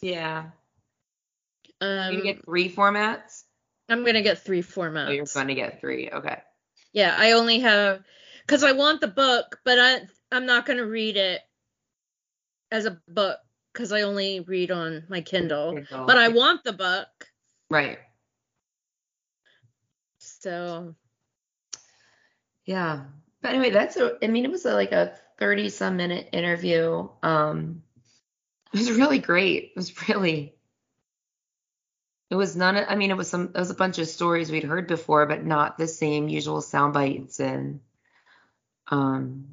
yeah. 0.00 0.50
Um, 1.80 2.14
you 2.14 2.22
get 2.22 2.44
three 2.44 2.70
formats? 2.70 3.42
I'm 3.88 4.04
gonna 4.04 4.22
get 4.22 4.38
three 4.38 4.62
formats. 4.62 5.08
Oh, 5.08 5.10
you're 5.10 5.24
going 5.34 5.48
to 5.48 5.54
get 5.54 5.80
three. 5.80 6.08
Okay. 6.10 6.40
Yeah, 6.92 7.14
I 7.18 7.32
only 7.32 7.58
have 7.60 8.04
because 8.46 8.62
I 8.62 8.70
want 8.72 9.00
the 9.00 9.08
book, 9.08 9.58
but 9.64 9.78
I 9.80 10.02
I'm 10.30 10.46
not 10.46 10.64
gonna 10.64 10.86
read 10.86 11.16
it 11.16 11.40
as 12.70 12.86
a 12.86 13.00
book 13.08 13.38
because 13.72 13.90
I 13.92 14.02
only 14.02 14.40
read 14.40 14.70
on 14.70 15.04
my 15.08 15.22
Kindle. 15.22 15.74
Kindle. 15.74 16.06
But 16.06 16.18
I 16.18 16.28
want 16.28 16.62
the 16.62 16.72
book, 16.72 17.08
Right. 17.68 17.98
so 20.18 20.94
Yeah. 22.64 23.04
But 23.40 23.50
anyway, 23.54 23.70
that's 23.70 23.96
a, 23.96 24.16
I 24.22 24.28
mean, 24.28 24.44
it 24.44 24.50
was 24.50 24.64
a, 24.66 24.74
like 24.74 24.92
a 24.92 25.14
30 25.38 25.68
some 25.70 25.96
minute 25.96 26.28
interview. 26.32 27.08
Um, 27.22 27.82
it 28.72 28.78
was 28.78 28.92
really 28.92 29.18
great. 29.18 29.64
It 29.64 29.76
was 29.76 30.08
really, 30.08 30.54
it 32.30 32.36
was 32.36 32.56
none 32.56 32.76
of, 32.76 32.86
I 32.88 32.94
mean, 32.94 33.10
it 33.10 33.16
was 33.16 33.28
some, 33.28 33.50
it 33.54 33.58
was 33.58 33.70
a 33.70 33.74
bunch 33.74 33.98
of 33.98 34.08
stories 34.08 34.50
we'd 34.50 34.64
heard 34.64 34.86
before, 34.86 35.26
but 35.26 35.44
not 35.44 35.76
the 35.76 35.88
same 35.88 36.28
usual 36.28 36.60
sound 36.62 36.94
bites 36.94 37.40
and, 37.40 37.80
um, 38.88 39.46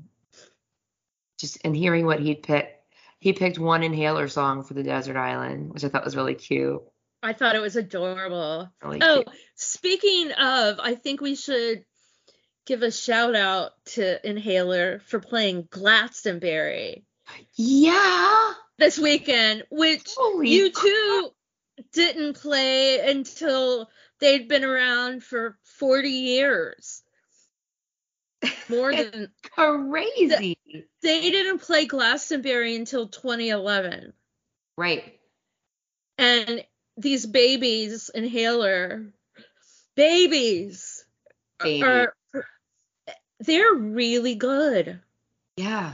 just, 1.39 1.59
and 1.65 1.75
hearing 1.75 2.05
what 2.05 2.19
he'd 2.19 2.43
picked. 2.43 2.75
He 3.19 3.33
picked 3.33 3.59
one 3.59 3.83
inhaler 3.83 4.29
song 4.29 4.63
for 4.63 4.73
the 4.75 4.83
desert 4.83 5.17
island, 5.17 5.73
which 5.73 5.83
I 5.83 5.89
thought 5.89 6.05
was 6.05 6.15
really 6.15 6.35
cute. 6.35 6.81
I 7.21 7.33
thought 7.33 7.55
it 7.55 7.59
was 7.59 7.75
adorable. 7.75 8.71
Really 8.81 8.99
Oh, 9.01 9.23
cute. 9.23 9.35
speaking 9.55 10.31
of, 10.31 10.79
I 10.79 10.95
think 10.95 11.19
we 11.19 11.35
should 11.35 11.83
give 12.69 12.83
a 12.83 12.91
shout 12.91 13.35
out 13.35 13.71
to 13.83 14.23
Inhaler 14.29 14.99
for 14.99 15.19
playing 15.19 15.67
Glastonbury 15.71 17.03
Yeah. 17.55 18.53
this 18.77 18.99
weekend, 18.99 19.63
which 19.71 20.07
Holy 20.15 20.47
U2 20.69 21.31
didn't 21.93 22.35
play 22.35 22.99
until 23.09 23.89
they'd 24.19 24.47
been 24.47 24.63
around 24.63 25.23
for 25.23 25.57
40 25.79 26.09
years. 26.09 27.01
More 28.69 28.93
than 28.95 29.31
crazy. 29.51 30.55
they 31.01 31.31
didn't 31.31 31.59
play 31.63 31.87
Glastonbury 31.87 32.75
until 32.75 33.07
2011. 33.07 34.13
Right. 34.77 35.19
And 36.19 36.63
these 36.97 37.25
babies, 37.25 38.11
Inhaler, 38.13 39.11
babies, 39.95 41.03
Baby. 41.59 41.81
are 41.83 42.13
they're 43.39 43.73
really 43.73 44.35
good. 44.35 44.99
Yeah. 45.55 45.93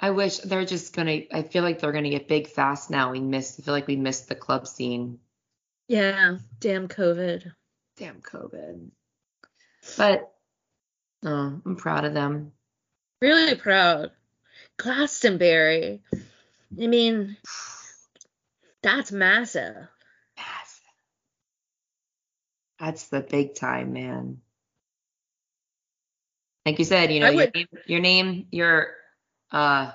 I 0.00 0.10
wish 0.10 0.38
they're 0.38 0.64
just 0.64 0.94
gonna 0.94 1.22
I 1.32 1.42
feel 1.42 1.62
like 1.62 1.80
they're 1.80 1.92
gonna 1.92 2.10
get 2.10 2.28
big 2.28 2.48
fast 2.48 2.90
now. 2.90 3.10
We 3.10 3.20
missed 3.20 3.60
I 3.60 3.62
feel 3.64 3.74
like 3.74 3.86
we 3.86 3.96
missed 3.96 4.28
the 4.28 4.34
club 4.34 4.66
scene. 4.66 5.18
Yeah, 5.88 6.38
damn 6.60 6.86
COVID. 6.86 7.52
Damn 7.96 8.20
COVID. 8.20 8.90
But 9.96 10.32
oh, 11.24 11.60
I'm 11.64 11.76
proud 11.76 12.04
of 12.04 12.14
them. 12.14 12.52
Really 13.20 13.56
proud. 13.56 14.12
Glastonbury. 14.76 16.02
I 16.80 16.86
mean, 16.86 17.36
that's 18.82 19.10
massive. 19.10 19.88
Yes. 20.36 20.80
That's 22.78 23.08
the 23.08 23.20
big 23.20 23.56
time, 23.56 23.92
man. 23.92 24.40
Like 26.68 26.78
you 26.78 26.84
said, 26.84 27.10
you 27.10 27.20
know, 27.20 27.30
your 27.30 27.50
name, 27.54 27.66
your 27.86 28.00
name, 28.00 28.46
your 28.50 28.94
uh 29.50 29.90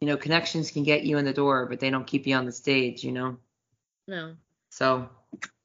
you 0.00 0.06
know, 0.06 0.16
connections 0.16 0.70
can 0.70 0.84
get 0.84 1.02
you 1.02 1.18
in 1.18 1.24
the 1.24 1.32
door, 1.32 1.66
but 1.66 1.80
they 1.80 1.90
don't 1.90 2.06
keep 2.06 2.28
you 2.28 2.36
on 2.36 2.46
the 2.46 2.52
stage, 2.52 3.02
you 3.02 3.10
know? 3.10 3.38
No, 4.06 4.36
So 4.70 5.08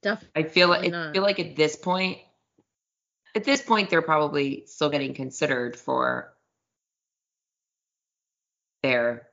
definitely 0.02 0.44
I 0.44 0.48
feel 0.48 0.68
like 0.68 0.92
I 0.92 1.14
feel 1.14 1.22
like 1.22 1.40
at 1.40 1.56
this 1.56 1.76
point, 1.76 2.18
at 3.36 3.44
this 3.44 3.62
point, 3.62 3.92
they're 3.92 4.02
probably 4.02 4.64
still 4.66 4.90
getting 4.90 5.14
considered 5.14 5.76
for 5.76 6.34
their 8.82 9.28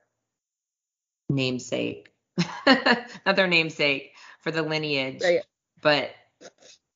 namesake, 1.27 2.13
not 2.67 3.35
their 3.35 3.47
namesake, 3.47 4.13
for 4.41 4.51
the 4.51 4.61
lineage. 4.61 5.23
Right. 5.23 5.41
But 5.81 6.11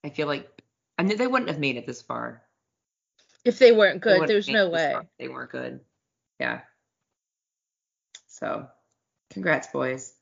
I 0.03 0.09
feel 0.09 0.27
like 0.27 0.47
I 0.99 1.03
mean 1.03 1.17
they 1.17 1.25
wouldn't 1.25 1.49
have 1.49 1.59
made 1.59 1.77
it 1.77 1.87
this 1.87 2.03
far. 2.03 2.43
If 3.45 3.59
they 3.59 3.71
weren't 3.71 4.01
good, 4.01 4.21
wouldn't 4.21 4.27
there's 4.27 4.49
no 4.49 4.69
way. 4.69 4.99
They 5.17 5.27
weren't 5.27 5.51
good. 5.51 5.79
Yeah. 6.39 6.61
So, 8.27 8.67
congrats, 9.31 9.67
boys. 9.67 10.13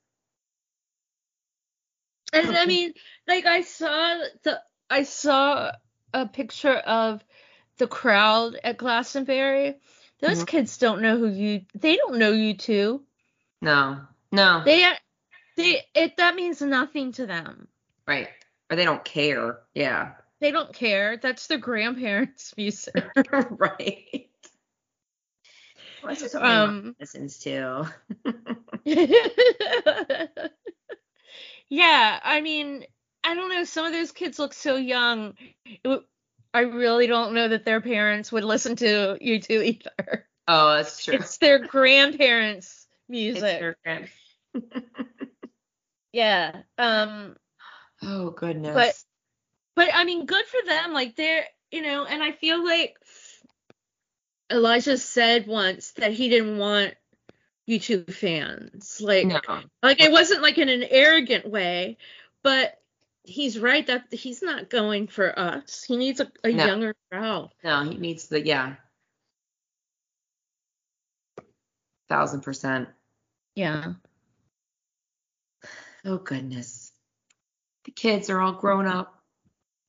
And 2.33 2.55
I 2.55 2.65
mean, 2.65 2.93
like 3.27 3.45
I 3.45 3.61
saw 3.61 4.23
the 4.43 4.61
I 4.89 5.03
saw 5.03 5.71
a 6.13 6.27
picture 6.27 6.73
of 6.75 7.23
the 7.77 7.87
crowd 7.87 8.59
at 8.63 8.77
Glastonbury. 8.77 9.79
Those 10.19 10.43
Mhm. 10.43 10.47
kids 10.47 10.77
don't 10.77 11.01
know 11.01 11.17
who 11.17 11.27
you. 11.27 11.65
They 11.75 11.95
don't 11.95 12.17
know 12.17 12.31
U2. 12.31 13.03
No, 13.61 14.07
no, 14.31 14.63
They 14.65 14.85
they 15.55 15.85
it 15.93 16.17
that 16.17 16.35
means 16.35 16.61
nothing 16.61 17.11
to 17.13 17.25
them. 17.25 17.67
right. 18.07 18.29
Or 18.69 18.75
they 18.75 18.85
don't 18.85 19.05
care. 19.05 19.61
Yeah. 19.73 20.15
They 20.39 20.51
don't 20.51 20.73
care. 20.73 21.17
That's 21.17 21.47
their 21.47 21.57
grandparents' 21.57 22.53
music. 22.57 22.93
right. 23.49 24.29
What's 26.01 26.21
just 26.21 26.35
Um, 26.35 26.95
listens 26.99 27.39
to? 27.39 27.91
yeah, 31.69 32.19
I 32.23 32.41
mean, 32.41 32.85
I 33.23 33.33
don't 33.33 33.49
know. 33.49 33.63
Some 33.63 33.85
of 33.85 33.93
those 33.93 34.11
kids 34.11 34.39
look 34.39 34.53
so 34.53 34.75
young. 34.75 35.33
It 35.65 36.01
I 36.53 36.61
really 36.61 37.07
don't 37.07 37.33
know 37.33 37.49
that 37.49 37.65
their 37.65 37.81
parents 37.81 38.31
would 38.31 38.43
listen 38.43 38.75
to 38.77 39.17
U2 39.21 39.63
either. 39.63 40.27
Oh, 40.47 40.75
that's 40.75 41.03
true. 41.03 41.15
It's 41.15 41.37
their 41.39 41.59
grandparents' 41.59 42.87
It's 43.09 43.09
music. 43.09 43.41
their 43.59 43.75
grand- 43.83 44.09
Yeah. 46.13 46.61
Um. 46.77 47.35
oh 48.01 48.29
goodness. 48.31 49.05
But 49.77 49.89
I 49.93 50.05
mean, 50.05 50.25
good 50.25 50.43
for 50.47 50.67
them. 50.67 50.91
Like 50.91 51.15
they're 51.15 51.45
you 51.69 51.83
know, 51.83 52.03
and 52.03 52.23
I 52.23 52.31
feel 52.31 52.65
like 52.65 52.97
Elijah 54.51 54.97
said 54.97 55.45
once 55.45 55.91
that 55.97 56.13
he 56.13 56.29
didn't 56.29 56.57
want 56.57 56.95
U2 57.69 58.11
fans. 58.11 58.99
Like 58.99 59.27
No. 59.27 59.39
like 59.83 60.01
it 60.01 60.11
wasn't 60.11 60.41
like 60.41 60.57
in 60.57 60.67
an 60.67 60.83
arrogant 60.83 61.47
way, 61.47 61.97
but 62.41 62.73
he's 63.23 63.59
right 63.59 63.85
that 63.85 64.11
he's 64.11 64.41
not 64.41 64.71
going 64.71 65.05
for 65.05 65.37
us. 65.37 65.83
He 65.83 65.95
needs 65.95 66.21
a, 66.21 66.31
a 66.43 66.49
No. 66.49 66.65
younger 66.65 66.95
crowd. 67.11 67.53
No, 67.63 67.83
he 67.83 67.97
needs 67.97 68.29
the 68.29 68.43
yeah. 68.43 68.77
Thousand 72.09 72.41
percent. 72.41 72.89
Yeah. 73.53 73.93
Oh 76.03 76.17
goodness. 76.17 76.91
The 77.85 77.91
kids 77.91 78.31
are 78.31 78.41
all 78.41 78.53
grown 78.53 78.87
up. 78.87 79.16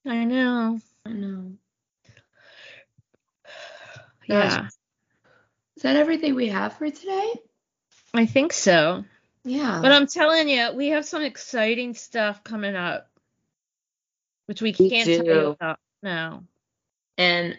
I 0.09 0.25
know. 0.25 0.81
I 1.05 1.13
know. 1.13 1.53
Yeah. 4.27 4.67
Is 5.77 5.83
that 5.83 5.97
everything 5.97 6.35
we 6.35 6.49
have 6.49 6.77
for 6.77 6.91
today? 6.91 7.33
I 8.13 8.27
think 8.27 8.53
so. 8.53 9.05
Yeah. 9.45 9.81
But 9.81 9.93
I'm 9.93 10.07
telling 10.07 10.49
you, 10.49 10.73
we 10.75 10.89
have 10.89 11.05
some 11.05 11.23
exciting 11.23 11.95
stuff 11.95 12.43
coming 12.43 12.75
up, 12.75 13.09
which 14.47 14.61
we 14.61 14.75
We 14.79 14.91
can't 14.91 15.07
tell 15.07 15.25
you 15.25 15.47
about 15.51 15.79
now. 16.03 16.45
and 17.17 17.57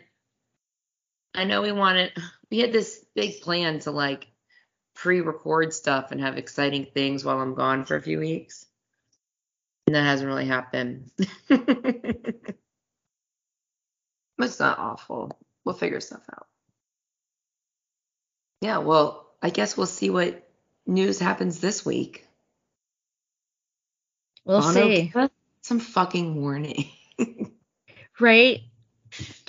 I 1.34 1.44
know 1.46 1.62
we 1.62 1.72
wanted 1.72 2.12
we 2.50 2.60
had 2.60 2.72
this 2.72 3.06
big 3.16 3.42
plan 3.42 3.80
to 3.82 3.92
like 3.92 4.28
pre-record 4.96 5.74
stuff 5.74 6.12
and 6.12 6.20
have 6.22 6.38
exciting 6.38 6.88
things 6.94 7.24
while 7.24 7.40
I'm 7.40 7.54
gone 7.54 7.86
for 7.86 7.96
a 7.96 8.02
few 8.02 8.20
weeks. 8.20 8.66
And 9.90 9.96
that 9.96 10.04
hasn't 10.04 10.28
really 10.28 10.46
happened. 10.46 11.10
It's 14.42 14.60
not 14.60 14.78
awful. 14.78 15.38
We'll 15.66 15.74
figure 15.74 16.00
stuff 16.00 16.22
out. 16.32 16.46
Yeah, 18.62 18.78
well, 18.78 19.28
I 19.42 19.50
guess 19.50 19.76
we'll 19.76 19.88
see 19.88 20.12
what 20.12 20.48
news 20.86 21.20
happens 21.20 21.60
this 21.60 21.84
week. 21.84 22.28
We'll 24.46 24.62
Bono, 24.62 24.72
see. 24.74 25.12
Some 25.64 25.80
fucking 25.80 26.42
warning. 26.42 26.90
Right? 28.20 28.62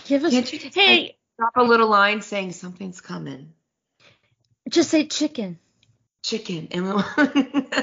Give 0.07 0.25
us. 0.25 0.33
Can't 0.33 0.53
you 0.53 0.59
just, 0.59 0.75
hey, 0.75 1.17
Drop 1.39 1.53
a 1.57 1.63
little 1.63 1.89
line 1.89 2.23
saying 2.23 2.53
something's 2.53 3.01
coming. 3.01 3.53
just 4.69 4.91
say 4.91 5.07
chicken. 5.07 5.59
Chicken. 6.23 6.69
And 6.71 6.85
we'll 6.87 7.05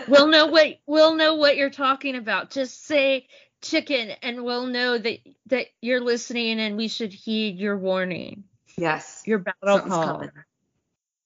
We'll 0.08 0.28
know 0.28 0.48
what 0.48 0.80
we'll 0.86 1.16
know 1.16 1.36
what 1.36 1.58
you're 1.58 1.70
talking 1.70 2.16
about. 2.16 2.52
Just 2.52 2.86
say 2.86 3.28
chicken, 3.62 4.12
and 4.22 4.44
we'll 4.44 4.68
know 4.68 4.98
that 4.98 5.20
that 5.48 5.68
you're 5.82 6.02
listening, 6.02 6.60
and 6.60 6.78
we 6.78 6.88
should 6.88 7.14
heed 7.14 7.58
your 7.58 7.78
warning, 7.78 8.44
Yes. 8.78 9.24
your 9.26 9.40
battle 9.40 9.58
Something's 9.80 9.94
call. 9.94 10.06
coming. 10.08 10.32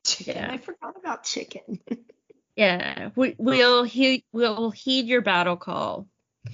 Chicken. 0.06 0.36
Yeah. 0.36 0.52
I 0.52 0.58
forgot 0.58 0.96
about 0.98 1.24
chicken. 1.24 1.80
Yeah, 2.58 3.12
we 3.16 3.34
we'll 3.38 3.84
heed 3.84 4.26
we'll 4.34 4.72
heed 4.72 5.08
your 5.08 5.22
battle 5.22 5.56
call 5.56 6.06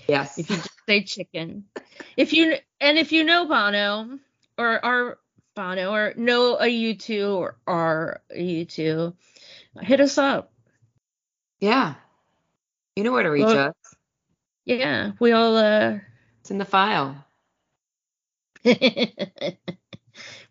yes. 0.08 0.38
if 0.38 0.48
you 0.50 0.56
just 0.58 0.70
say 0.88 1.04
chicken. 1.04 1.66
If 2.16 2.34
you 2.34 2.56
and 2.80 3.00
if 3.00 3.12
you 3.12 3.24
know 3.24 3.48
Bono 3.48 4.20
or 4.60 4.86
our 4.86 5.18
Bono 5.56 5.92
or 5.92 6.14
know 6.16 6.56
a 6.60 6.66
U2 6.68 7.36
or 7.36 7.58
are 7.66 8.22
a 8.30 8.64
U2, 8.66 9.16
hit 9.82 10.00
us 10.02 10.18
up. 10.18 10.52
yeah. 11.60 11.96
You 12.96 13.04
know 13.04 13.12
where 13.12 13.24
to 13.24 13.30
reach 13.30 13.46
Well- 13.46 13.70
us. 13.70 13.76
Yeah, 14.66 15.12
we 15.20 15.32
all 15.32 15.56
uh 15.56 16.00
It's 16.42 16.52
in 16.52 16.58
the 16.58 16.66
file. 16.66 17.24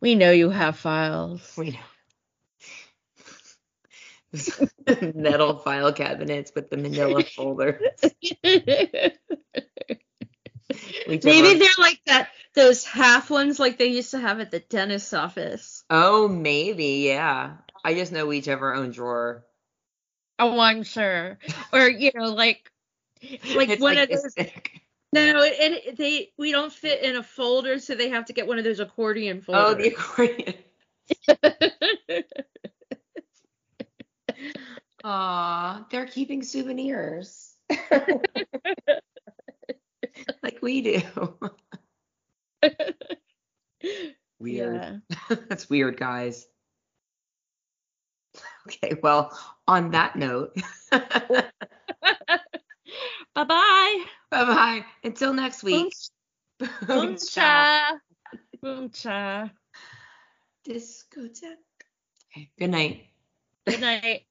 we 0.01 0.15
know 0.15 0.31
you 0.31 0.49
have 0.51 0.79
files. 0.79 1.53
We 1.59 1.71
know. 1.73 1.79
Metal 5.15 5.59
file 5.59 5.93
cabinets 5.93 6.53
with 6.55 6.71
the 6.71 6.77
manila 6.77 7.23
folder. 7.37 7.81
Maybe 11.07 11.55
they're 11.59 11.69
like 11.79 12.01
that 12.07 12.29
those 12.55 12.85
half 12.85 13.31
ones 13.31 13.59
like 13.61 13.79
they 13.79 13.87
used 13.87 14.11
to 14.13 14.19
have 14.19 14.41
at 14.41 14.51
the 14.51 14.61
dentist's 14.61 15.13
office. 15.13 15.85
Oh, 15.91 16.27
maybe, 16.29 17.05
yeah. 17.07 17.57
I 17.87 17.95
just 17.95 18.11
know 18.11 18.27
we 18.27 18.39
each 18.39 18.47
have 18.47 18.63
our 18.63 18.75
own 18.75 18.91
drawer. 18.91 19.45
Oh, 20.41 20.59
I'm 20.59 20.83
sure. 20.83 21.39
Or 21.73 21.89
you 21.89 22.11
know, 22.17 22.35
like 22.35 22.69
like 23.55 23.69
It's 23.69 23.81
one 23.81 23.97
of 23.97 24.09
this 24.09 24.23
those 24.23 24.35
thick. 24.35 24.81
No, 25.13 25.41
it, 25.41 25.85
it 25.87 25.97
they 25.97 26.33
we 26.37 26.51
don't 26.51 26.73
fit 26.73 27.05
in 27.05 27.15
a 27.15 27.23
folder, 27.23 27.79
so 27.79 27.95
they 27.95 28.09
have 28.09 28.25
to 28.25 28.33
get 28.33 28.49
one 28.49 28.59
of 28.59 28.65
those 28.65 28.81
accordion 28.81 29.41
folders. 29.41 29.65
Oh, 29.69 29.75
the 29.75 29.91
accordion. 29.91 30.55
Aw, 35.05 35.87
they're 35.89 36.07
keeping 36.07 36.43
souvenirs. 36.43 37.55
like 40.43 40.59
we 40.61 40.81
do. 40.81 41.03
Weird. 44.41 45.03
Yeah. 45.31 45.37
That's 45.49 45.71
weird, 45.71 45.97
guys. 45.97 46.49
Okay, 48.67 48.95
well, 49.01 49.37
on 49.69 49.93
that 49.93 50.17
note, 50.17 50.57
bye 50.91 51.51
Bye 53.35 53.45
bye. 53.45 54.05
bye. 54.31 54.85
Until 55.05 55.33
next 55.33 55.63
week. 55.63 55.95
Boomcha. 56.61 57.99
Boomcha. 58.63 59.51
Discotheque. 60.69 61.57
Okay, 62.33 62.51
good 62.59 62.71
night. 62.71 63.07
Good 63.67 63.81
night. 63.81 64.27